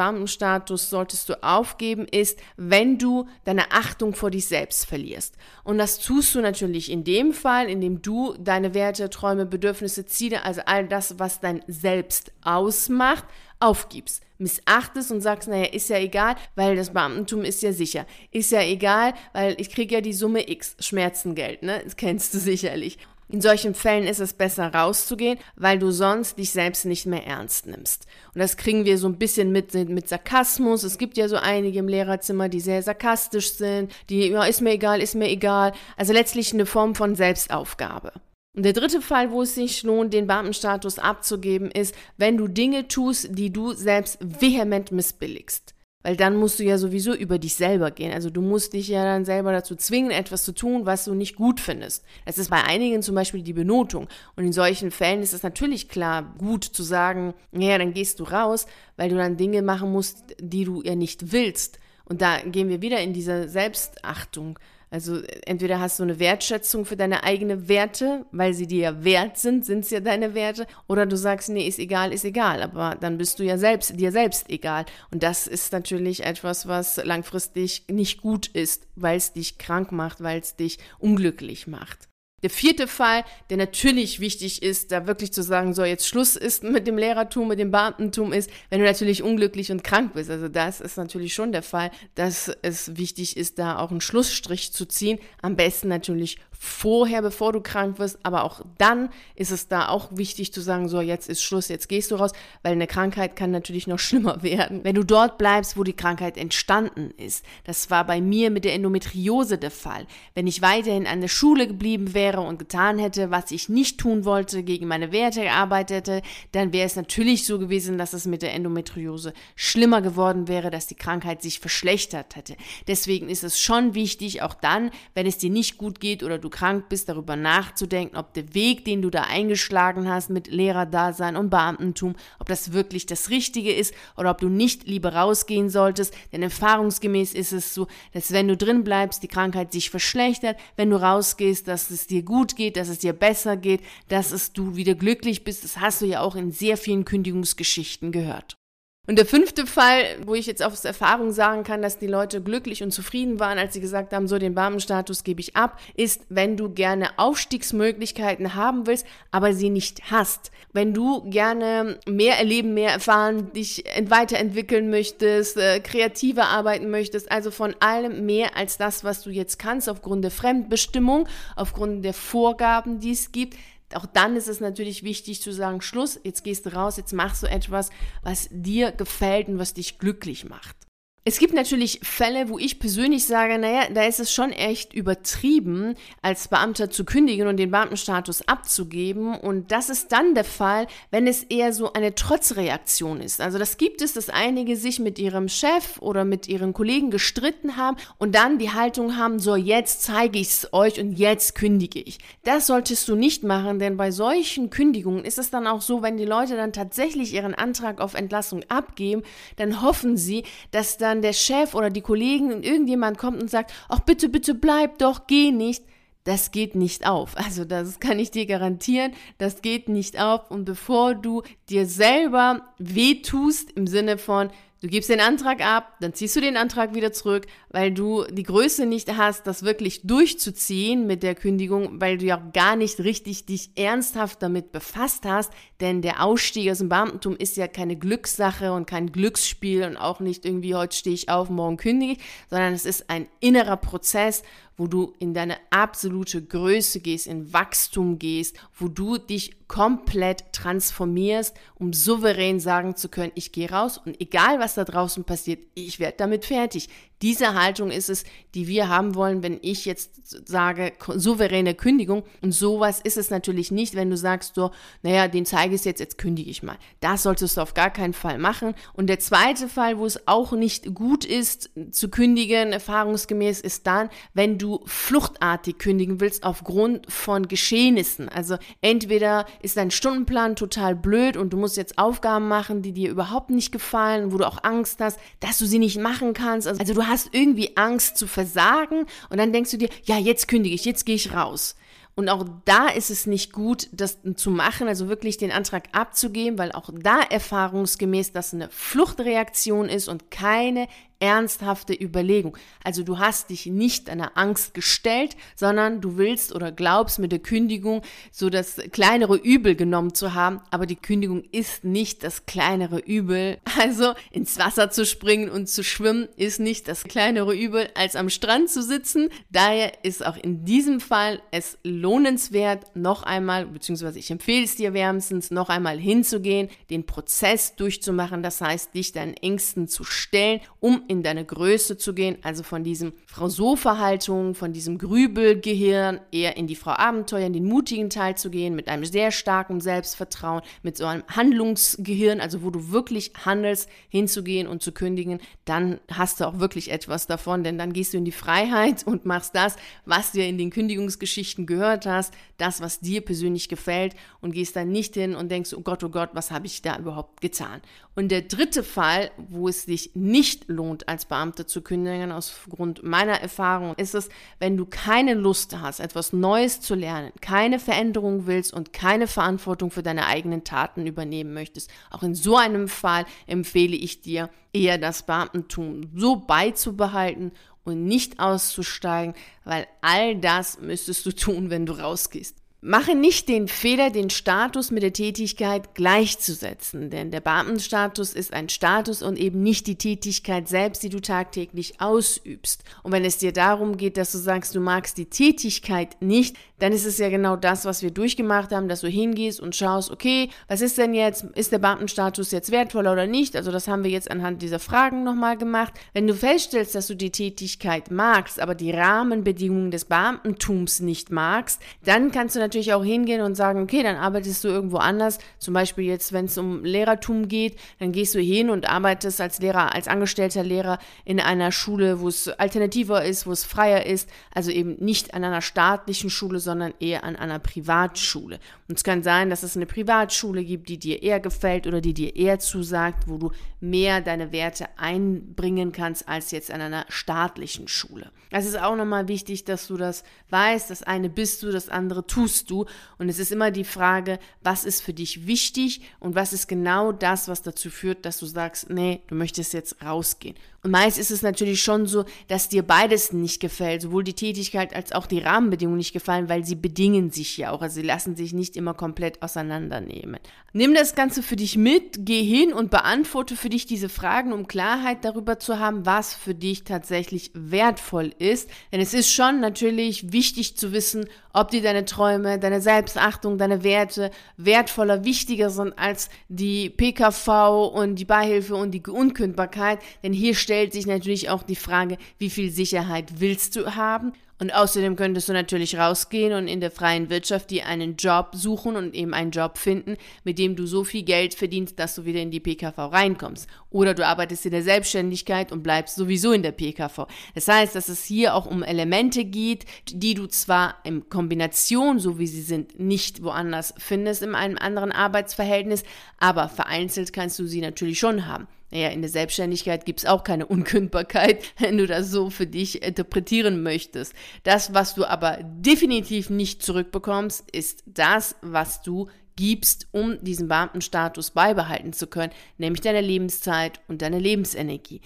Beamtenstatus 0.47 0.89
solltest 0.89 1.29
du 1.29 1.43
aufgeben, 1.43 2.05
ist, 2.05 2.39
wenn 2.55 2.97
du 2.97 3.27
deine 3.43 3.71
Achtung 3.71 4.13
vor 4.15 4.31
dich 4.31 4.45
selbst 4.45 4.85
verlierst. 4.85 5.35
Und 5.63 5.77
das 5.77 5.99
tust 5.99 6.33
du 6.35 6.41
natürlich 6.41 6.91
in 6.91 7.03
dem 7.03 7.33
Fall, 7.33 7.69
indem 7.69 8.01
du 8.01 8.35
deine 8.39 8.73
Werte, 8.73 9.09
Träume, 9.09 9.45
Bedürfnisse, 9.45 10.05
Ziele, 10.05 10.43
also 10.43 10.61
all 10.65 10.87
das, 10.87 11.19
was 11.19 11.39
dein 11.39 11.63
Selbst 11.67 12.31
ausmacht, 12.43 13.25
aufgibst, 13.59 14.23
missachtest 14.37 15.11
und 15.11 15.21
sagst, 15.21 15.49
naja, 15.49 15.65
ist 15.65 15.89
ja 15.89 15.97
egal, 15.97 16.35
weil 16.55 16.75
das 16.75 16.93
Beamtentum 16.93 17.43
ist 17.43 17.63
ja 17.63 17.73
sicher. 17.73 18.05
Ist 18.31 18.51
ja 18.51 18.61
egal, 18.61 19.13
weil 19.33 19.55
ich 19.59 19.69
kriege 19.69 19.95
ja 19.95 20.01
die 20.01 20.13
Summe 20.13 20.49
X 20.49 20.75
Schmerzengeld, 20.79 21.63
ne? 21.63 21.81
Das 21.83 21.95
kennst 21.95 22.33
du 22.33 22.39
sicherlich. 22.39 22.99
In 23.29 23.41
solchen 23.41 23.73
Fällen 23.73 24.07
ist 24.07 24.19
es 24.19 24.33
besser 24.33 24.73
rauszugehen, 24.73 25.37
weil 25.57 25.79
du 25.79 25.91
sonst 25.91 26.37
dich 26.37 26.51
selbst 26.51 26.85
nicht 26.85 27.05
mehr 27.05 27.27
ernst 27.27 27.65
nimmst. 27.65 28.05
Und 28.33 28.39
das 28.39 28.55
kriegen 28.55 28.85
wir 28.85 28.97
so 28.97 29.07
ein 29.09 29.17
bisschen 29.17 29.51
mit, 29.51 29.73
mit 29.73 30.07
Sarkasmus. 30.07 30.83
Es 30.83 30.97
gibt 30.97 31.17
ja 31.17 31.27
so 31.27 31.35
einige 31.35 31.79
im 31.79 31.89
Lehrerzimmer, 31.89 32.47
die 32.47 32.61
sehr 32.61 32.81
sarkastisch 32.81 33.53
sind, 33.53 33.91
die, 34.09 34.27
ja, 34.27 34.45
ist 34.45 34.61
mir 34.61 34.71
egal, 34.71 35.01
ist 35.01 35.15
mir 35.15 35.29
egal. 35.29 35.73
Also 35.97 36.13
letztlich 36.13 36.53
eine 36.53 36.65
Form 36.65 36.95
von 36.95 37.15
Selbstaufgabe. 37.15 38.13
Und 38.55 38.63
der 38.63 38.73
dritte 38.73 39.01
Fall, 39.01 39.29
wo 39.31 39.41
es 39.41 39.55
sich 39.55 39.83
lohnt, 39.83 40.13
den 40.13 40.25
Beamtenstatus 40.25 40.97
abzugeben, 40.97 41.69
ist, 41.69 41.93
wenn 42.17 42.37
du 42.37 42.47
Dinge 42.47 42.87
tust, 42.87 43.27
die 43.29 43.51
du 43.51 43.73
selbst 43.73 44.17
vehement 44.21 44.91
missbilligst. 44.91 45.75
Weil 46.03 46.15
dann 46.15 46.37
musst 46.37 46.59
du 46.59 46.63
ja 46.63 46.77
sowieso 46.77 47.13
über 47.13 47.39
dich 47.39 47.55
selber 47.55 47.91
gehen. 47.91 48.13
Also 48.13 48.29
du 48.29 48.41
musst 48.41 48.73
dich 48.73 48.87
ja 48.87 49.03
dann 49.03 49.25
selber 49.25 49.51
dazu 49.51 49.75
zwingen, 49.75 50.11
etwas 50.11 50.43
zu 50.43 50.53
tun, 50.53 50.85
was 50.85 51.05
du 51.05 51.13
nicht 51.13 51.35
gut 51.35 51.59
findest. 51.59 52.05
Das 52.25 52.37
ist 52.37 52.49
bei 52.49 52.63
einigen 52.63 53.01
zum 53.01 53.15
Beispiel 53.15 53.41
die 53.41 53.53
Benotung. 53.53 54.07
Und 54.35 54.45
in 54.45 54.53
solchen 54.53 54.91
Fällen 54.91 55.21
ist 55.21 55.33
es 55.33 55.43
natürlich 55.43 55.89
klar 55.89 56.35
gut 56.37 56.63
zu 56.63 56.83
sagen, 56.83 57.33
naja, 57.51 57.77
dann 57.77 57.93
gehst 57.93 58.19
du 58.19 58.23
raus, 58.23 58.67
weil 58.95 59.09
du 59.09 59.17
dann 59.17 59.37
Dinge 59.37 59.61
machen 59.61 59.91
musst, 59.91 60.35
die 60.39 60.65
du 60.65 60.81
ja 60.83 60.95
nicht 60.95 61.31
willst. 61.31 61.79
Und 62.05 62.21
da 62.21 62.39
gehen 62.39 62.69
wir 62.69 62.81
wieder 62.81 63.01
in 63.01 63.11
diese 63.11 63.49
Selbstachtung. 63.49 64.57
Also 64.89 65.21
entweder 65.45 65.79
hast 65.79 65.99
du 65.99 66.03
eine 66.03 66.19
Wertschätzung 66.19 66.85
für 66.85 66.95
deine 66.95 67.23
eigenen 67.23 67.67
Werte, 67.67 68.25
weil 68.31 68.53
sie 68.53 68.67
dir 68.67 68.79
ja 68.79 69.03
wert 69.03 69.37
sind, 69.37 69.65
sind 69.65 69.83
es 69.83 69.89
ja 69.89 69.99
deine 69.99 70.33
Werte, 70.33 70.65
oder 70.87 71.05
du 71.05 71.17
sagst, 71.17 71.49
nee, 71.49 71.67
ist 71.67 71.79
egal, 71.79 72.13
ist 72.13 72.23
egal, 72.23 72.61
aber 72.61 72.95
dann 72.99 73.17
bist 73.17 73.39
du 73.39 73.43
ja 73.43 73.57
selbst 73.57 73.99
dir 73.99 74.11
selbst 74.11 74.49
egal. 74.49 74.85
Und 75.11 75.23
das 75.23 75.45
ist 75.47 75.73
natürlich 75.73 76.23
etwas, 76.23 76.67
was 76.67 77.03
langfristig 77.03 77.83
nicht 77.89 78.21
gut 78.21 78.47
ist, 78.47 78.87
weil 78.95 79.17
es 79.17 79.33
dich 79.33 79.57
krank 79.57 79.91
macht, 79.91 80.23
weil 80.23 80.39
es 80.39 80.55
dich 80.55 80.79
unglücklich 80.99 81.67
macht. 81.67 82.07
Der 82.43 82.51
vierte 82.51 82.85
Fall, 82.85 83.23
der 83.49 83.57
natürlich 83.57 84.19
wichtig 84.19 84.61
ist, 84.61 84.91
da 84.91 85.07
wirklich 85.07 85.33
zu 85.33 85.41
sagen, 85.41 85.73
so 85.73 85.83
jetzt 85.83 86.07
Schluss 86.07 86.35
ist 86.35 86.61
mit 86.61 86.85
dem 86.85 86.95
Lehrertum, 86.95 87.47
mit 87.47 87.57
dem 87.57 87.71
Beamtentum 87.71 88.31
ist, 88.31 88.51
wenn 88.69 88.79
du 88.79 88.85
natürlich 88.85 89.23
unglücklich 89.23 89.71
und 89.71 89.83
krank 89.83 90.13
bist. 90.13 90.29
Also 90.29 90.47
das 90.47 90.79
ist 90.79 90.97
natürlich 90.97 91.33
schon 91.33 91.51
der 91.51 91.63
Fall, 91.63 91.89
dass 92.13 92.51
es 92.61 92.95
wichtig 92.95 93.37
ist, 93.37 93.57
da 93.57 93.79
auch 93.79 93.89
einen 93.89 94.01
Schlussstrich 94.01 94.71
zu 94.71 94.85
ziehen. 94.85 95.17
Am 95.41 95.55
besten 95.55 95.87
natürlich 95.87 96.37
vorher, 96.59 97.21
bevor 97.21 97.53
du 97.53 97.61
krank 97.61 97.99
wirst, 97.99 98.19
aber 98.23 98.43
auch 98.43 98.61
dann 98.77 99.09
ist 99.35 99.51
es 99.51 99.67
da 99.67 99.89
auch 99.89 100.09
wichtig 100.11 100.53
zu 100.53 100.61
sagen, 100.61 100.89
so 100.89 101.01
jetzt 101.01 101.29
ist 101.29 101.43
Schluss, 101.43 101.67
jetzt 101.67 101.87
gehst 101.87 102.11
du 102.11 102.15
raus, 102.15 102.31
weil 102.63 102.73
eine 102.73 102.87
Krankheit 102.87 103.35
kann 103.35 103.51
natürlich 103.51 103.87
noch 103.87 103.99
schlimmer 104.07 104.43
werden. 104.43 104.83
Wenn 104.83 104.95
du 104.95 105.03
dort 105.03 105.37
bleibst, 105.37 105.77
wo 105.77 105.83
die 105.83 105.93
Krankheit 105.93 106.37
entstanden 106.37 107.11
ist. 107.17 107.45
Das 107.63 107.89
war 107.89 108.05
bei 108.05 108.21
mir 108.21 108.49
mit 108.49 108.65
der 108.65 108.73
Endometriose 108.73 109.57
der 109.57 109.71
Fall. 109.71 110.07
Wenn 110.33 110.47
ich 110.47 110.61
weiterhin 110.61 111.07
an 111.07 111.21
der 111.21 111.27
Schule 111.27 111.67
geblieben 111.67 112.13
wäre 112.13 112.41
und 112.41 112.59
getan 112.59 112.99
hätte, 112.99 113.31
was 113.31 113.51
ich 113.51 113.69
nicht 113.69 113.99
tun 113.99 114.25
wollte, 114.25 114.63
gegen 114.63 114.87
meine 114.87 115.11
Werte 115.11 115.41
gearbeitet 115.41 115.97
hätte, 115.97 116.21
dann 116.51 116.73
wäre 116.73 116.85
es 116.85 116.95
natürlich 116.95 117.45
so 117.45 117.59
gewesen, 117.59 117.97
dass 117.97 118.13
es 118.13 118.25
mit 118.25 118.41
der 118.41 118.53
Endometriose 118.53 119.33
schlimmer 119.55 120.01
geworden 120.01 120.47
wäre, 120.47 120.69
dass 120.69 120.87
die 120.87 120.95
Krankheit 120.95 121.41
sich 121.41 121.59
verschlechtert 121.59 122.35
hätte. 122.35 122.55
Deswegen 122.87 123.29
ist 123.29 123.43
es 123.43 123.59
schon 123.59 123.93
wichtig, 123.93 124.41
auch 124.41 124.53
dann, 124.53 124.91
wenn 125.13 125.25
es 125.25 125.37
dir 125.37 125.49
nicht 125.49 125.77
gut 125.77 125.99
geht 125.99 126.23
oder 126.23 126.37
du 126.37 126.46
du 126.47 126.49
krank 126.49 126.85
bist, 126.89 127.09
darüber 127.09 127.35
nachzudenken, 127.35 128.17
ob 128.17 128.33
der 128.33 128.53
Weg, 128.53 128.85
den 128.85 129.01
du 129.01 129.09
da 129.09 129.23
eingeschlagen 129.23 130.09
hast 130.09 130.29
mit 130.29 130.47
Lehrerdasein 130.47 131.35
und 131.35 131.49
Beamtentum, 131.49 132.15
ob 132.39 132.47
das 132.47 132.71
wirklich 132.71 133.05
das 133.05 133.29
Richtige 133.29 133.73
ist 133.73 133.93
oder 134.15 134.31
ob 134.31 134.39
du 134.39 134.47
nicht 134.49 134.87
lieber 134.87 135.13
rausgehen 135.13 135.69
solltest. 135.69 136.13
Denn 136.31 136.41
erfahrungsgemäß 136.41 137.33
ist 137.33 137.51
es 137.51 137.73
so, 137.73 137.87
dass 138.13 138.31
wenn 138.31 138.47
du 138.47 138.55
drin 138.55 138.83
bleibst, 138.83 139.23
die 139.23 139.27
Krankheit 139.27 139.71
sich 139.71 139.89
verschlechtert, 139.89 140.57
wenn 140.75 140.89
du 140.89 141.01
rausgehst, 141.01 141.67
dass 141.67 141.89
es 141.91 142.07
dir 142.07 142.23
gut 142.23 142.55
geht, 142.55 142.77
dass 142.77 142.87
es 142.87 142.99
dir 142.99 143.13
besser 143.13 143.57
geht, 143.57 143.81
dass 144.07 144.31
es 144.31 144.53
du 144.53 144.75
wieder 144.75 144.95
glücklich 144.95 145.43
bist. 145.43 145.63
Das 145.63 145.77
hast 145.77 146.01
du 146.01 146.05
ja 146.05 146.21
auch 146.21 146.35
in 146.35 146.51
sehr 146.51 146.77
vielen 146.77 147.05
Kündigungsgeschichten 147.05 148.11
gehört. 148.11 148.57
Und 149.07 149.17
der 149.17 149.25
fünfte 149.25 149.65
Fall, 149.65 150.03
wo 150.25 150.35
ich 150.35 150.47
jetzt 150.47 150.61
aus 150.61 150.83
Erfahrung 150.83 151.31
sagen 151.31 151.63
kann, 151.63 151.81
dass 151.81 151.97
die 151.97 152.07
Leute 152.07 152.41
glücklich 152.41 152.83
und 152.83 152.91
zufrieden 152.91 153.39
waren, 153.39 153.57
als 153.57 153.73
sie 153.73 153.79
gesagt 153.79 154.11
haben, 154.11 154.27
so 154.27 154.37
den 154.37 154.53
Beamtenstatus 154.53 155.23
gebe 155.23 155.39
ich 155.39 155.55
ab, 155.55 155.79
ist, 155.95 156.23
wenn 156.27 156.57
du 156.57 156.69
gerne 156.69 157.17
Aufstiegsmöglichkeiten 157.17 158.53
haben 158.53 158.85
willst, 158.85 159.07
aber 159.31 159.53
sie 159.53 159.69
nicht 159.69 160.11
hast. 160.11 160.51
Wenn 160.73 160.93
du 160.93 161.21
gerne 161.29 161.99
mehr 162.05 162.37
erleben, 162.37 162.73
mehr 162.73 162.91
erfahren, 162.91 163.53
dich 163.53 163.85
weiterentwickeln 164.03 164.89
möchtest, 164.89 165.55
äh, 165.55 165.79
kreativer 165.79 166.49
arbeiten 166.49 166.89
möchtest, 166.89 167.31
also 167.31 167.49
von 167.49 167.75
allem 167.79 168.25
mehr 168.25 168.57
als 168.57 168.77
das, 168.77 169.05
was 169.05 169.21
du 169.21 169.29
jetzt 169.29 169.57
kannst, 169.57 169.87
aufgrund 169.87 170.25
der 170.25 170.31
Fremdbestimmung, 170.31 171.29
aufgrund 171.55 172.03
der 172.03 172.13
Vorgaben, 172.13 172.99
die 172.99 173.11
es 173.11 173.31
gibt, 173.31 173.55
auch 173.93 174.05
dann 174.05 174.35
ist 174.35 174.47
es 174.47 174.59
natürlich 174.59 175.03
wichtig 175.03 175.41
zu 175.41 175.53
sagen, 175.53 175.81
Schluss, 175.81 176.19
jetzt 176.23 176.43
gehst 176.43 176.65
du 176.65 176.73
raus, 176.73 176.97
jetzt 176.97 177.13
machst 177.13 177.43
du 177.43 177.47
etwas, 177.47 177.89
was 178.21 178.49
dir 178.51 178.91
gefällt 178.91 179.47
und 179.47 179.59
was 179.59 179.73
dich 179.73 179.99
glücklich 179.99 180.45
macht. 180.45 180.86
Es 181.27 181.39
gibt 181.39 181.53
natürlich 181.53 181.99
Fälle, 182.03 182.47
wo 182.47 182.57
ich 182.57 182.79
persönlich 182.79 183.25
sage, 183.25 183.59
naja, 183.59 183.89
da 183.93 184.05
ist 184.05 184.21
es 184.21 184.31
schon 184.31 184.53
echt 184.53 184.93
übertrieben, 184.93 185.95
als 186.21 186.47
Beamter 186.47 186.89
zu 186.89 187.03
kündigen 187.03 187.49
und 187.49 187.57
den 187.57 187.69
Beamtenstatus 187.69 188.47
abzugeben. 188.47 189.35
Und 189.35 189.73
das 189.73 189.89
ist 189.89 190.13
dann 190.13 190.35
der 190.35 190.45
Fall, 190.45 190.87
wenn 191.11 191.27
es 191.27 191.43
eher 191.43 191.73
so 191.73 191.91
eine 191.91 192.15
Trotzreaktion 192.15 193.19
ist. 193.19 193.41
Also 193.41 193.59
das 193.59 193.75
gibt 193.75 194.01
es, 194.01 194.13
dass 194.13 194.29
einige 194.29 194.77
sich 194.77 194.99
mit 194.99 195.19
ihrem 195.19 195.49
Chef 195.49 195.97
oder 195.99 196.23
mit 196.23 196.47
ihren 196.47 196.71
Kollegen 196.71 197.11
gestritten 197.11 197.75
haben 197.75 197.97
und 198.19 198.33
dann 198.33 198.57
die 198.57 198.71
Haltung 198.71 199.17
haben, 199.17 199.39
so 199.39 199.57
jetzt 199.57 200.03
zeige 200.03 200.39
ich 200.39 200.47
es 200.47 200.71
euch 200.71 200.97
und 200.97 201.19
jetzt 201.19 201.55
kündige 201.55 201.99
ich. 201.99 202.19
Das 202.45 202.67
solltest 202.67 203.05
du 203.09 203.15
nicht 203.17 203.43
machen, 203.43 203.79
denn 203.79 203.97
bei 203.97 204.11
solchen 204.11 204.69
Kündigungen 204.69 205.25
ist 205.25 205.39
es 205.39 205.49
dann 205.49 205.67
auch 205.67 205.81
so, 205.81 206.01
wenn 206.01 206.15
die 206.15 206.23
Leute 206.23 206.55
dann 206.55 206.71
tatsächlich 206.71 207.33
ihren 207.33 207.53
Antrag 207.53 207.99
auf 207.99 208.13
Entlassung 208.13 208.63
abgeben, 208.69 209.23
dann 209.57 209.81
hoffen 209.81 210.15
sie, 210.15 210.45
dass 210.71 210.97
dann 210.97 211.16
dann 211.17 211.21
der 211.21 211.33
Chef 211.33 211.73
oder 211.73 211.89
die 211.89 212.01
Kollegen 212.01 212.53
und 212.53 212.63
irgendjemand 212.63 213.17
kommt 213.17 213.41
und 213.41 213.49
sagt, 213.49 213.73
ach 213.89 213.99
bitte, 214.01 214.29
bitte 214.29 214.53
bleib 214.53 214.99
doch, 214.99 215.27
geh 215.27 215.51
nicht, 215.51 215.83
das 216.23 216.51
geht 216.51 216.75
nicht 216.75 217.07
auf. 217.07 217.35
Also 217.37 217.65
das 217.65 217.99
kann 217.99 218.19
ich 218.19 218.31
dir 218.31 218.45
garantieren, 218.45 219.13
das 219.37 219.61
geht 219.61 219.89
nicht 219.89 220.19
auf. 220.19 220.51
Und 220.51 220.65
bevor 220.65 221.15
du 221.15 221.41
dir 221.69 221.85
selber 221.85 222.61
wehtust 222.77 223.71
im 223.71 223.87
Sinne 223.87 224.17
von, 224.17 224.49
Du 224.79 224.87
gibst 224.87 225.09
den 225.09 225.21
Antrag 225.21 225.65
ab, 225.65 225.95
dann 226.01 226.13
ziehst 226.13 226.35
du 226.35 226.41
den 226.41 226.55
Antrag 226.55 226.93
wieder 226.93 227.11
zurück, 227.11 227.47
weil 227.69 227.91
du 227.91 228.25
die 228.25 228.43
Größe 228.43 228.85
nicht 228.85 229.11
hast, 229.17 229.47
das 229.47 229.63
wirklich 229.63 230.01
durchzuziehen 230.03 231.07
mit 231.07 231.23
der 231.23 231.33
Kündigung, 231.33 231.99
weil 231.99 232.19
du 232.19 232.25
ja 232.27 232.37
auch 232.37 232.53
gar 232.53 232.75
nicht 232.75 232.99
richtig 232.99 233.47
dich 233.47 233.71
ernsthaft 233.75 234.43
damit 234.43 234.71
befasst 234.71 235.25
hast, 235.25 235.51
denn 235.81 236.03
der 236.03 236.23
Ausstieg 236.23 236.69
aus 236.69 236.77
dem 236.77 236.89
Beamtentum 236.89 237.35
ist 237.35 237.57
ja 237.57 237.67
keine 237.67 237.95
Glückssache 237.95 238.71
und 238.71 238.85
kein 238.85 239.11
Glücksspiel 239.11 239.83
und 239.83 239.97
auch 239.97 240.19
nicht 240.19 240.45
irgendwie 240.45 240.75
heute 240.75 240.95
stehe 240.95 241.15
ich 241.15 241.29
auf, 241.29 241.49
morgen 241.49 241.77
kündige 241.77 242.13
ich, 242.13 242.19
sondern 242.47 242.73
es 242.73 242.85
ist 242.85 243.09
ein 243.09 243.25
innerer 243.39 243.77
Prozess 243.77 244.43
wo 244.77 244.87
du 244.87 245.13
in 245.19 245.33
deine 245.33 245.57
absolute 245.71 246.43
Größe 246.43 246.99
gehst, 246.99 247.27
in 247.27 247.51
Wachstum 247.51 248.19
gehst, 248.19 248.57
wo 248.75 248.87
du 248.87 249.17
dich 249.17 249.57
komplett 249.67 250.53
transformierst, 250.53 251.55
um 251.75 251.91
souverän 251.91 252.59
sagen 252.59 252.95
zu 252.95 253.09
können, 253.09 253.31
ich 253.35 253.51
gehe 253.51 253.69
raus 253.69 253.97
und 253.97 254.19
egal 254.21 254.59
was 254.59 254.75
da 254.75 254.85
draußen 254.85 255.25
passiert, 255.25 255.59
ich 255.73 255.99
werde 255.99 256.17
damit 256.17 256.45
fertig. 256.45 256.89
Diese 257.23 257.55
Haltung 257.55 257.89
ist 257.89 258.09
es, 258.09 258.25
die 258.53 258.67
wir 258.67 258.89
haben 258.89 259.15
wollen, 259.15 259.41
wenn 259.41 259.57
ich 259.63 259.85
jetzt 259.85 260.47
sage, 260.47 260.93
souveräne 261.15 261.73
Kündigung. 261.73 262.23
Und 262.43 262.51
sowas 262.51 263.01
ist 263.01 263.17
es 263.17 263.31
natürlich 263.31 263.71
nicht, 263.71 263.95
wenn 263.95 264.11
du 264.11 264.17
sagst 264.17 264.53
so, 264.53 264.69
naja, 265.01 265.27
den 265.27 265.43
zeige 265.47 265.73
ich 265.73 265.83
jetzt, 265.83 265.99
jetzt 265.99 266.19
kündige 266.19 266.51
ich 266.51 266.61
mal. 266.61 266.77
Das 266.99 267.23
solltest 267.23 267.57
du 267.57 267.61
auf 267.61 267.73
gar 267.73 267.89
keinen 267.89 268.13
Fall 268.13 268.37
machen. 268.37 268.75
Und 268.93 269.07
der 269.07 269.17
zweite 269.17 269.67
Fall, 269.67 269.97
wo 269.97 270.05
es 270.05 270.27
auch 270.27 270.51
nicht 270.51 270.93
gut 270.93 271.25
ist 271.25 271.71
zu 271.89 272.09
kündigen, 272.09 272.71
erfahrungsgemäß, 272.71 273.61
ist 273.61 273.87
dann, 273.87 274.09
wenn 274.35 274.59
du 274.59 274.66
fluchtartig 274.85 275.77
kündigen 275.79 276.19
willst 276.19 276.43
aufgrund 276.43 277.11
von 277.11 277.47
Geschehnissen. 277.47 278.29
Also 278.29 278.57
entweder 278.81 279.45
ist 279.61 279.77
dein 279.77 279.91
Stundenplan 279.91 280.55
total 280.55 280.95
blöd 280.95 281.37
und 281.37 281.51
du 281.51 281.57
musst 281.57 281.77
jetzt 281.77 281.97
Aufgaben 281.97 282.47
machen, 282.47 282.81
die 282.81 282.91
dir 282.91 283.09
überhaupt 283.09 283.49
nicht 283.49 283.71
gefallen, 283.71 284.31
wo 284.31 284.37
du 284.37 284.47
auch 284.47 284.63
Angst 284.63 284.99
hast, 284.99 285.19
dass 285.39 285.57
du 285.57 285.65
sie 285.65 285.79
nicht 285.79 285.99
machen 285.99 286.33
kannst. 286.33 286.67
Also 286.67 286.93
du 286.93 287.07
hast 287.07 287.29
irgendwie 287.31 287.75
Angst 287.77 288.17
zu 288.17 288.27
versagen 288.27 289.05
und 289.29 289.37
dann 289.37 289.53
denkst 289.53 289.71
du 289.71 289.77
dir, 289.77 289.89
ja, 290.03 290.17
jetzt 290.17 290.47
kündige 290.47 290.75
ich, 290.75 290.85
jetzt 290.85 291.05
gehe 291.05 291.15
ich 291.15 291.33
raus. 291.33 291.75
Und 292.17 292.29
auch 292.29 292.45
da 292.65 292.87
ist 292.87 293.11
es 293.11 293.27
nicht 293.27 293.53
gut, 293.53 293.89
das 293.91 294.17
zu 294.37 294.49
machen, 294.49 294.87
also 294.87 295.07
wirklich 295.07 295.37
den 295.37 295.51
Antrag 295.51 295.83
abzugeben, 295.91 296.57
weil 296.57 296.71
auch 296.71 296.89
da 296.91 297.21
erfahrungsgemäß 297.21 298.31
das 298.31 298.55
eine 298.55 298.69
Fluchtreaktion 298.71 299.87
ist 299.87 300.07
und 300.07 300.31
keine 300.31 300.87
ernsthafte 301.19 301.93
Überlegung. 301.93 302.57
Also 302.83 303.03
du 303.03 303.19
hast 303.19 303.49
dich 303.49 303.65
nicht 303.65 304.09
einer 304.09 304.37
Angst 304.37 304.73
gestellt, 304.73 305.35
sondern 305.55 306.01
du 306.01 306.17
willst 306.17 306.53
oder 306.53 306.71
glaubst 306.71 307.19
mit 307.19 307.31
der 307.31 307.39
Kündigung 307.39 308.01
so 308.31 308.49
das 308.49 308.77
kleinere 308.91 309.35
Übel 309.35 309.75
genommen 309.75 310.13
zu 310.13 310.33
haben, 310.33 310.61
aber 310.69 310.85
die 310.85 310.95
Kündigung 310.95 311.43
ist 311.51 311.83
nicht 311.83 312.23
das 312.23 312.45
kleinere 312.45 312.99
Übel. 312.99 313.57
Also 313.79 314.13
ins 314.31 314.57
Wasser 314.57 314.89
zu 314.89 315.05
springen 315.05 315.49
und 315.49 315.69
zu 315.69 315.83
schwimmen 315.83 316.27
ist 316.35 316.59
nicht 316.59 316.87
das 316.87 317.03
kleinere 317.03 317.55
Übel, 317.55 317.89
als 317.93 318.15
am 318.15 318.29
Strand 318.29 318.69
zu 318.69 318.81
sitzen. 318.81 319.29
Daher 319.51 320.03
ist 320.03 320.25
auch 320.25 320.35
in 320.35 320.65
diesem 320.65 320.99
Fall 320.99 321.41
es 321.51 321.77
lohnenswert, 321.83 322.95
noch 322.95 323.23
einmal, 323.23 323.67
beziehungsweise 323.67 324.17
ich 324.17 324.31
empfehle 324.31 324.63
es 324.63 324.75
dir 324.75 324.93
wärmstens, 324.93 325.51
noch 325.51 325.69
einmal 325.69 325.99
hinzugehen, 325.99 326.69
den 326.89 327.05
Prozess 327.05 327.75
durchzumachen, 327.75 328.41
das 328.41 328.61
heißt, 328.61 328.93
dich 328.95 329.11
deinen 329.11 329.35
Ängsten 329.35 329.87
zu 329.87 330.03
stellen, 330.03 330.59
um 330.79 331.03
in 331.07 331.23
deine 331.23 331.45
Größe 331.45 331.97
zu 331.97 332.13
gehen, 332.13 332.37
also 332.41 332.63
von 332.63 332.83
diesem 332.83 333.13
Frau 333.25 333.49
Sofa-Haltung, 333.49 334.55
von 334.55 334.73
diesem 334.73 334.97
Grübelgehirn 334.97 336.19
eher 336.31 336.57
in 336.57 336.67
die 336.67 336.75
Frau 336.75 336.91
Abenteuer, 336.91 337.47
in 337.47 337.53
den 337.53 337.65
mutigen 337.65 338.09
Teil 338.09 338.35
zu 338.35 338.49
gehen, 338.49 338.75
mit 338.75 338.87
einem 338.87 339.05
sehr 339.05 339.31
starken 339.31 339.81
Selbstvertrauen, 339.81 340.61
mit 340.83 340.97
so 340.97 341.05
einem 341.05 341.23
Handlungsgehirn, 341.27 342.41
also 342.41 342.63
wo 342.63 342.69
du 342.69 342.91
wirklich 342.91 343.31
handelst, 343.45 343.89
hinzugehen 344.09 344.67
und 344.67 344.81
zu 344.81 344.91
kündigen, 344.91 345.39
dann 345.65 345.99
hast 346.11 346.39
du 346.39 346.47
auch 346.47 346.59
wirklich 346.59 346.91
etwas 346.91 347.27
davon, 347.27 347.63
denn 347.63 347.77
dann 347.77 347.93
gehst 347.93 348.13
du 348.13 348.17
in 348.17 348.25
die 348.25 348.31
Freiheit 348.31 349.05
und 349.05 349.25
machst 349.25 349.55
das, 349.55 349.75
was 350.05 350.31
dir 350.31 350.47
in 350.47 350.57
den 350.57 350.69
Kündigungsgeschichten 350.69 351.65
gehört 351.65 352.05
hast, 352.05 352.33
das, 352.57 352.81
was 352.81 352.99
dir 352.99 353.21
persönlich 353.21 353.69
gefällt 353.69 354.15
und 354.41 354.51
gehst 354.51 354.75
dann 354.75 354.89
nicht 354.89 355.13
hin 355.13 355.35
und 355.35 355.51
denkst, 355.51 355.73
oh 355.73 355.81
Gott, 355.81 356.03
oh 356.03 356.09
Gott, 356.09 356.29
was 356.33 356.51
habe 356.51 356.65
ich 356.65 356.81
da 356.81 356.97
überhaupt 356.97 357.41
getan? 357.41 357.81
Und 358.15 358.29
der 358.29 358.41
dritte 358.41 358.83
Fall, 358.83 359.29
wo 359.37 359.67
es 359.67 359.83
sich 359.83 360.11
nicht 360.15 360.67
lohnt, 360.67 360.96
als 361.07 361.25
Beamte 361.25 361.65
zu 361.65 361.81
kündigen, 361.81 362.31
aus 362.31 362.53
Grund 362.69 363.03
meiner 363.03 363.41
Erfahrung, 363.41 363.93
ist 363.95 364.15
es, 364.15 364.29
wenn 364.59 364.77
du 364.77 364.85
keine 364.85 365.33
Lust 365.33 365.77
hast, 365.79 365.99
etwas 365.99 366.33
Neues 366.33 366.81
zu 366.81 366.95
lernen, 366.95 367.31
keine 367.41 367.79
Veränderung 367.79 368.47
willst 368.47 368.73
und 368.73 368.93
keine 368.93 369.27
Verantwortung 369.27 369.91
für 369.91 370.03
deine 370.03 370.25
eigenen 370.27 370.63
Taten 370.63 371.05
übernehmen 371.05 371.53
möchtest. 371.53 371.91
Auch 372.09 372.23
in 372.23 372.35
so 372.35 372.55
einem 372.55 372.87
Fall 372.87 373.25
empfehle 373.45 373.95
ich 373.95 374.21
dir, 374.21 374.49
eher 374.73 374.97
das 374.97 375.23
Beamtentum 375.23 376.01
so 376.15 376.35
beizubehalten 376.35 377.51
und 377.83 378.03
nicht 378.03 378.39
auszusteigen, 378.39 379.33
weil 379.63 379.87
all 380.01 380.35
das 380.35 380.79
müsstest 380.79 381.25
du 381.25 381.31
tun, 381.31 381.69
wenn 381.69 381.85
du 381.85 381.93
rausgehst. 381.93 382.57
Mache 382.81 383.15
nicht 383.15 383.49
den 383.49 383.67
Fehler, 383.67 384.11
den 384.11 384.29
Status 384.29 384.91
mit 384.91 385.01
der 385.01 385.11
Tätigkeit 385.11 385.95
gleichzusetzen, 385.95 387.09
denn 387.09 387.31
der 387.31 387.41
Beamtenstatus 387.41 388.33
ist 388.33 388.53
ein 388.53 388.69
Status 388.69 389.23
und 389.23 389.39
eben 389.39 389.63
nicht 389.63 389.87
die 389.87 389.95
Tätigkeit 389.95 390.67
selbst, 390.67 391.01
die 391.01 391.09
du 391.09 391.19
tagtäglich 391.19 391.99
ausübst. 391.99 392.83
Und 393.01 393.13
wenn 393.13 393.25
es 393.25 393.39
dir 393.39 393.51
darum 393.51 393.97
geht, 393.97 394.15
dass 394.15 394.31
du 394.31 394.37
sagst, 394.37 394.75
du 394.75 394.79
magst 394.79 395.17
die 395.17 395.25
Tätigkeit 395.25 396.21
nicht, 396.21 396.55
dann 396.77 396.93
ist 396.93 397.07
es 397.07 397.17
ja 397.17 397.29
genau 397.29 397.55
das, 397.55 397.85
was 397.85 398.03
wir 398.03 398.11
durchgemacht 398.11 398.71
haben, 398.71 398.87
dass 398.87 399.01
du 399.01 399.07
hingehst 399.07 399.59
und 399.59 399.75
schaust, 399.75 400.11
okay, 400.11 400.49
was 400.67 400.81
ist 400.81 400.99
denn 400.99 401.15
jetzt, 401.15 401.45
ist 401.55 401.71
der 401.71 401.79
Beamtenstatus 401.79 402.51
jetzt 402.51 402.69
wertvoller 402.69 403.13
oder 403.13 403.25
nicht? 403.25 403.55
Also 403.55 403.71
das 403.71 403.87
haben 403.87 404.03
wir 404.03 404.11
jetzt 404.11 404.29
anhand 404.29 404.61
dieser 404.61 404.77
Fragen 404.77 405.23
nochmal 405.23 405.57
gemacht. 405.57 405.93
Wenn 406.13 406.27
du 406.27 406.35
feststellst, 406.35 406.93
dass 406.93 407.07
du 407.07 407.15
die 407.15 407.31
Tätigkeit 407.31 408.11
magst, 408.11 408.59
aber 408.59 408.75
die 408.75 408.91
Rahmenbedingungen 408.91 409.89
des 409.89 410.05
Beamtentums 410.05 410.99
nicht 410.99 411.31
magst, 411.31 411.81
dann 412.05 412.31
kannst 412.31 412.55
du 412.55 412.66
natürlich 412.67 412.93
auch 412.93 413.03
hingehen 413.03 413.41
und 413.41 413.55
sagen, 413.55 413.81
okay, 413.81 414.03
dann 414.03 414.17
arbeitest 414.17 414.63
du 414.63 414.67
irgendwo 414.67 414.97
anders. 414.97 415.39
Zum 415.57 415.73
Beispiel 415.73 416.05
jetzt, 416.05 416.33
wenn 416.33 416.45
es 416.45 416.57
um 416.57 416.83
Lehrertum 416.83 417.47
geht, 417.47 417.77
dann 417.99 418.11
gehst 418.11 418.35
du 418.35 418.39
hin 418.39 418.69
und 418.69 418.89
arbeitest 418.89 419.41
als 419.41 419.59
Lehrer, 419.59 419.95
als 419.95 420.07
angestellter 420.07 420.63
Lehrer 420.63 420.99
in 421.25 421.39
einer 421.39 421.71
Schule, 421.71 422.19
wo 422.19 422.27
es 422.27 422.47
alternativer 422.47 423.23
ist, 423.23 423.47
wo 423.47 423.51
es 423.51 423.63
freier 423.63 424.05
ist, 424.05 424.29
also 424.53 424.71
eben 424.71 424.95
nicht 424.99 425.33
an 425.33 425.43
einer 425.43 425.61
staatlichen 425.61 426.29
Schule, 426.29 426.59
sondern 426.59 426.93
eher 426.99 427.23
an 427.23 427.35
einer 427.35 427.59
Privatschule. 427.59 428.59
Und 428.87 428.97
es 428.97 429.03
kann 429.03 429.23
sein, 429.23 429.49
dass 429.49 429.63
es 429.63 429.75
eine 429.75 429.85
Privatschule 429.85 430.63
gibt, 430.63 430.89
die 430.89 430.97
dir 430.97 431.23
eher 431.23 431.39
gefällt 431.39 431.87
oder 431.87 432.01
die 432.01 432.13
dir 432.13 432.35
eher 432.35 432.59
zusagt, 432.59 433.27
wo 433.27 433.37
du 433.37 433.51
mehr 433.79 434.21
deine 434.21 434.51
Werte 434.51 434.87
einbringen 434.97 435.91
kannst 435.91 436.27
als 436.27 436.51
jetzt 436.51 436.71
an 436.71 436.81
einer 436.81 437.05
staatlichen 437.09 437.87
Schule. 437.87 438.31
Es 438.49 438.65
ist 438.65 438.79
auch 438.79 438.95
nochmal 438.95 439.27
wichtig, 439.27 439.65
dass 439.65 439.87
du 439.87 439.97
das 439.97 440.23
weißt. 440.49 440.89
Das 440.89 441.03
eine 441.03 441.29
bist 441.29 441.63
du, 441.63 441.71
das 441.71 441.89
andere 441.89 442.25
tust 442.57 442.69
du. 442.69 442.85
Und 443.17 443.29
es 443.29 443.39
ist 443.39 443.51
immer 443.51 443.71
die 443.71 443.83
Frage, 443.83 444.39
was 444.61 444.85
ist 444.85 445.01
für 445.01 445.13
dich 445.13 445.47
wichtig 445.47 446.01
und 446.19 446.35
was 446.35 446.53
ist 446.53 446.67
genau 446.67 447.11
das, 447.11 447.47
was 447.47 447.61
dazu 447.61 447.89
führt, 447.89 448.25
dass 448.25 448.39
du 448.39 448.45
sagst, 448.45 448.89
nee, 448.89 449.21
du 449.27 449.35
möchtest 449.35 449.73
jetzt 449.73 450.01
rausgehen. 450.03 450.55
Meist 450.83 451.17
ist 451.17 451.31
es 451.31 451.41
natürlich 451.41 451.81
schon 451.81 452.05
so, 452.05 452.25
dass 452.47 452.69
dir 452.69 452.83
beides 452.83 453.33
nicht 453.33 453.59
gefällt, 453.59 454.03
sowohl 454.03 454.23
die 454.23 454.33
Tätigkeit 454.33 454.95
als 454.95 455.11
auch 455.11 455.25
die 455.25 455.39
Rahmenbedingungen 455.39 455.97
nicht 455.97 456.13
gefallen, 456.13 456.49
weil 456.49 456.63
sie 456.65 456.75
bedingen 456.75 457.31
sich 457.31 457.57
ja 457.57 457.71
auch. 457.71 457.81
Also 457.81 457.95
sie 457.95 458.07
lassen 458.07 458.35
sich 458.35 458.53
nicht 458.53 458.77
immer 458.77 458.93
komplett 458.93 459.41
auseinandernehmen. 459.41 460.39
Nimm 460.73 460.93
das 460.93 461.15
Ganze 461.15 461.41
für 461.41 461.55
dich 461.55 461.77
mit, 461.77 462.25
geh 462.25 462.43
hin 462.43 462.73
und 462.73 462.91
beantworte 462.91 463.55
für 463.55 463.69
dich 463.69 463.87
diese 463.87 464.09
Fragen, 464.09 464.53
um 464.53 464.67
Klarheit 464.67 465.25
darüber 465.25 465.59
zu 465.59 465.79
haben, 465.79 466.05
was 466.05 466.35
für 466.35 466.53
dich 466.53 466.83
tatsächlich 466.83 467.51
wertvoll 467.53 468.33
ist. 468.37 468.69
Denn 468.91 469.01
es 469.01 469.13
ist 469.13 469.31
schon 469.31 469.59
natürlich 469.59 470.31
wichtig 470.31 470.77
zu 470.77 470.91
wissen, 470.91 471.25
ob 471.53 471.71
dir 471.71 471.81
deine 471.81 472.05
Träume, 472.05 472.59
deine 472.59 472.81
Selbstachtung, 472.81 473.57
deine 473.57 473.83
Werte 473.83 474.29
wertvoller, 474.57 475.25
wichtiger 475.25 475.71
sind 475.71 475.97
als 475.97 476.29
die 476.49 476.91
PKV 476.91 477.91
und 477.93 478.15
die 478.15 478.25
Beihilfe 478.25 478.75
und 478.75 478.91
die 478.91 479.01
Unkündbarkeit. 479.01 479.99
Denn 480.21 480.33
hier 480.33 480.53
stellt 480.67 480.91
sich 480.91 481.05
natürlich 481.05 481.49
auch 481.49 481.63
die 481.63 481.77
Frage, 481.77 482.17
wie 482.39 482.49
viel 482.49 482.71
Sicherheit 482.71 483.39
willst 483.39 483.77
du 483.77 483.95
haben? 483.95 484.33
Und 484.59 484.75
außerdem 484.75 485.15
könntest 485.15 485.47
du 485.47 485.53
natürlich 485.53 485.97
rausgehen 485.97 486.51
und 486.51 486.67
in 486.67 486.81
der 486.81 486.91
freien 486.91 487.29
Wirtschaft 487.29 487.69
dir 487.69 487.85
einen 487.85 488.17
Job 488.17 488.49
suchen 488.53 488.97
und 488.97 489.15
eben 489.15 489.33
einen 489.33 489.51
Job 489.51 489.77
finden, 489.77 490.17
mit 490.43 490.59
dem 490.59 490.75
du 490.75 490.85
so 490.85 491.05
viel 491.05 491.23
Geld 491.23 491.53
verdienst, 491.53 491.97
dass 491.99 492.15
du 492.15 492.25
wieder 492.25 492.41
in 492.41 492.51
die 492.51 492.59
PKV 492.59 492.97
reinkommst. 492.97 493.69
Oder 493.91 494.13
du 494.13 494.27
arbeitest 494.27 494.65
in 494.65 494.73
der 494.73 494.83
Selbstständigkeit 494.83 495.71
und 495.71 495.83
bleibst 495.83 496.17
sowieso 496.17 496.51
in 496.51 496.63
der 496.63 496.73
PKV. 496.73 497.27
Das 497.55 497.69
heißt, 497.69 497.95
dass 497.95 498.09
es 498.09 498.25
hier 498.25 498.53
auch 498.53 498.65
um 498.65 498.83
Elemente 498.83 499.45
geht, 499.45 499.85
die 500.11 500.33
du 500.33 500.47
zwar 500.47 500.95
in 501.05 501.29
Kombination, 501.29 502.19
so 502.19 502.39
wie 502.39 502.47
sie 502.47 502.63
sind, 502.63 502.99
nicht 502.99 503.41
woanders 503.41 503.93
findest 503.97 504.41
in 504.41 504.53
einem 504.53 504.77
anderen 504.77 505.13
Arbeitsverhältnis, 505.13 506.03
aber 506.39 506.67
vereinzelt 506.67 507.31
kannst 507.31 507.57
du 507.57 507.65
sie 507.67 507.79
natürlich 507.79 508.19
schon 508.19 508.47
haben. 508.47 508.67
Naja, 508.89 509.09
in 509.09 509.21
der 509.21 509.29
Selbstständigkeit 509.29 510.05
gibt 510.05 510.19
es 510.19 510.25
auch 510.25 510.43
keine 510.43 510.65
Unkündbarkeit, 510.65 511.63
wenn 511.79 511.97
du 511.97 512.07
das 512.07 512.31
so 512.31 512.49
für 512.49 512.67
dich 512.67 513.03
interpretieren 513.03 513.83
möchtest. 513.83 514.33
Das, 514.63 514.93
was 514.93 515.15
du 515.15 515.25
aber 515.25 515.59
definitiv 515.61 516.49
nicht 516.49 516.83
zurückbekommst, 516.83 517.69
ist 517.71 518.03
das, 518.05 518.55
was 518.61 519.01
du 519.01 519.27
gibst, 519.57 520.07
um 520.11 520.41
diesen 520.43 520.67
Beamtenstatus 520.67 521.51
beibehalten 521.51 522.13
zu 522.13 522.27
können, 522.27 522.53
nämlich 522.77 523.01
deine 523.01 523.21
Lebenszeit 523.21 523.99
und 524.07 524.21
deine 524.21 524.39
Lebensenergie 524.39 525.21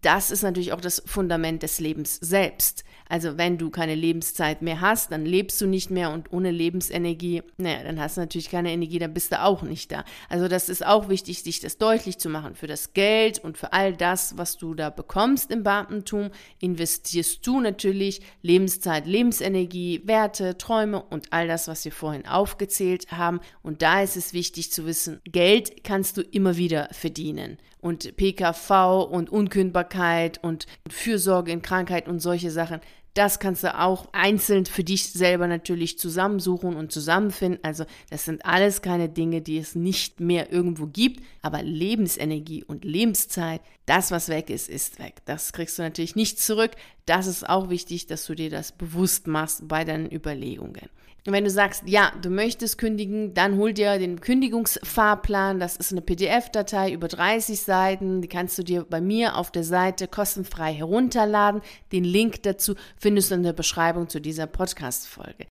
das 0.00 0.30
ist 0.30 0.42
natürlich 0.42 0.72
auch 0.72 0.80
das 0.80 1.02
Fundament 1.04 1.62
des 1.62 1.80
Lebens 1.80 2.16
selbst. 2.20 2.84
Also 3.08 3.36
wenn 3.36 3.58
du 3.58 3.68
keine 3.70 3.94
Lebenszeit 3.94 4.62
mehr 4.62 4.80
hast, 4.80 5.12
dann 5.12 5.26
lebst 5.26 5.60
du 5.60 5.66
nicht 5.66 5.90
mehr 5.90 6.10
und 6.10 6.32
ohne 6.32 6.50
Lebensenergie, 6.50 7.42
naja, 7.58 7.82
dann 7.82 8.00
hast 8.00 8.16
du 8.16 8.22
natürlich 8.22 8.48
keine 8.48 8.72
Energie, 8.72 8.98
dann 8.98 9.12
bist 9.12 9.32
du 9.32 9.42
auch 9.42 9.62
nicht 9.62 9.92
da. 9.92 10.04
Also 10.28 10.48
das 10.48 10.68
ist 10.68 10.86
auch 10.86 11.08
wichtig, 11.08 11.42
sich 11.42 11.60
das 11.60 11.76
deutlich 11.76 12.18
zu 12.18 12.30
machen. 12.30 12.54
Für 12.54 12.66
das 12.66 12.94
Geld 12.94 13.38
und 13.38 13.58
für 13.58 13.72
all 13.72 13.94
das, 13.94 14.38
was 14.38 14.56
du 14.56 14.74
da 14.74 14.88
bekommst 14.88 15.50
im 15.50 15.62
Beamtentum, 15.62 16.30
investierst 16.58 17.46
du 17.46 17.60
natürlich 17.60 18.22
Lebenszeit, 18.40 19.06
Lebensenergie, 19.06 20.02
Werte, 20.04 20.56
Träume 20.56 21.02
und 21.02 21.32
all 21.32 21.48
das, 21.48 21.68
was 21.68 21.84
wir 21.84 21.92
vorhin 21.92 22.26
aufgezählt 22.26 23.12
haben. 23.12 23.40
Und 23.62 23.82
da 23.82 24.02
ist 24.02 24.16
es 24.16 24.32
wichtig 24.32 24.72
zu 24.72 24.86
wissen, 24.86 25.20
Geld 25.24 25.84
kannst 25.84 26.16
du 26.16 26.22
immer 26.22 26.56
wieder 26.56 26.88
verdienen 26.92 27.58
und 27.82 28.16
PKV 28.16 29.06
und 29.10 29.28
Unkündbarkeit 29.28 30.42
und 30.42 30.66
Fürsorge 30.88 31.52
in 31.52 31.60
Krankheit 31.60 32.08
und 32.08 32.20
solche 32.20 32.50
Sachen. 32.50 32.80
Das 33.14 33.40
kannst 33.40 33.62
du 33.62 33.78
auch 33.78 34.08
einzeln 34.12 34.64
für 34.64 34.84
dich 34.84 35.10
selber 35.10 35.46
natürlich 35.46 35.98
zusammensuchen 35.98 36.76
und 36.76 36.92
zusammenfinden. 36.92 37.62
Also 37.62 37.84
das 38.08 38.24
sind 38.24 38.46
alles 38.46 38.80
keine 38.80 39.10
Dinge, 39.10 39.42
die 39.42 39.58
es 39.58 39.74
nicht 39.74 40.20
mehr 40.20 40.50
irgendwo 40.50 40.86
gibt. 40.86 41.22
Aber 41.42 41.62
Lebensenergie 41.62 42.64
und 42.64 42.86
Lebenszeit, 42.86 43.60
das, 43.84 44.12
was 44.12 44.30
weg 44.30 44.48
ist, 44.48 44.70
ist 44.70 44.98
weg. 44.98 45.16
Das 45.26 45.52
kriegst 45.52 45.78
du 45.78 45.82
natürlich 45.82 46.16
nicht 46.16 46.38
zurück. 46.40 46.70
Das 47.04 47.26
ist 47.26 47.46
auch 47.46 47.68
wichtig, 47.68 48.06
dass 48.06 48.24
du 48.24 48.34
dir 48.34 48.48
das 48.48 48.72
bewusst 48.72 49.26
machst 49.26 49.68
bei 49.68 49.84
deinen 49.84 50.10
Überlegungen. 50.10 50.88
Und 51.24 51.32
wenn 51.32 51.44
du 51.44 51.50
sagst, 51.50 51.84
ja, 51.86 52.12
du 52.20 52.30
möchtest 52.30 52.78
kündigen, 52.78 53.32
dann 53.32 53.56
hol 53.56 53.72
dir 53.72 53.98
den 53.98 54.20
Kündigungsfahrplan. 54.20 55.60
Das 55.60 55.76
ist 55.76 55.92
eine 55.92 56.00
PDF-Datei 56.00 56.92
über 56.92 57.06
30 57.06 57.60
Seiten. 57.60 58.22
Die 58.22 58.28
kannst 58.28 58.58
du 58.58 58.64
dir 58.64 58.84
bei 58.88 59.00
mir 59.00 59.36
auf 59.36 59.52
der 59.52 59.62
Seite 59.62 60.08
kostenfrei 60.08 60.72
herunterladen. 60.72 61.62
Den 61.92 62.02
Link 62.02 62.42
dazu 62.42 62.74
findest 62.96 63.30
du 63.30 63.36
in 63.36 63.44
der 63.44 63.52
Beschreibung 63.52 64.08
zu 64.08 64.20
dieser 64.20 64.48
Podcast-Folge. 64.48 65.46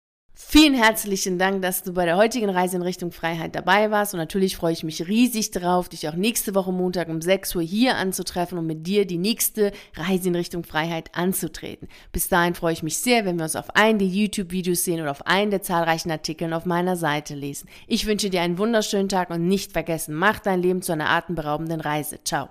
Vielen 0.52 0.74
herzlichen 0.74 1.38
Dank, 1.38 1.62
dass 1.62 1.84
du 1.84 1.94
bei 1.94 2.06
der 2.06 2.18
heutigen 2.18 2.50
Reise 2.50 2.78
in 2.78 2.82
Richtung 2.82 3.12
Freiheit 3.12 3.54
dabei 3.54 3.92
warst. 3.92 4.16
Und 4.16 4.20
natürlich 4.20 4.58
freue 4.58 4.74
ich 4.74 4.84
mich 4.84 5.08
riesig 5.08 5.52
darauf, 5.52 5.90
dich 5.90 6.10
auch 6.10 6.16
nächste 6.16 6.56
Woche 6.56 6.72
Montag 6.72 7.08
um 7.08 7.22
6 7.22 7.56
Uhr 7.56 7.62
hier 7.62 7.98
anzutreffen 7.98 8.58
und 8.58 8.66
mit 8.66 8.88
dir 8.88 9.06
die 9.06 9.20
nächste 9.20 9.72
Reise 9.96 10.30
in 10.30 10.36
Richtung 10.36 10.64
Freiheit 10.64 11.12
anzutreten. 11.14 11.88
Bis 12.12 12.30
dahin 12.30 12.56
freue 12.56 12.74
ich 12.74 12.82
mich 12.82 12.98
sehr, 12.98 13.26
wenn 13.26 13.38
wir 13.38 13.44
uns 13.44 13.56
auf 13.56 13.76
einen 13.76 14.00
der 14.00 14.08
YouTube-Videos 14.08 14.84
sehen 14.84 15.02
oder 15.02 15.12
auf 15.12 15.28
einen 15.28 15.52
der 15.52 15.62
zahlreichen 15.62 16.10
Artikeln 16.10 16.54
auf 16.54 16.66
meiner 16.66 16.96
Seite 16.96 17.36
lesen. 17.36 17.70
Ich 17.86 18.08
wünsche 18.08 18.32
dir 18.32 18.42
einen 18.42 18.58
wunderschönen 18.58 19.08
Tag 19.08 19.30
und 19.30 19.48
nicht 19.48 19.74
vergessen, 19.74 20.16
mach 20.16 20.40
dein 20.40 20.64
Leben 20.64 20.82
zu 20.82 20.94
einer 20.94 21.12
atemberaubenden 21.12 21.80
Reise. 21.80 22.24
Ciao. 22.24 22.48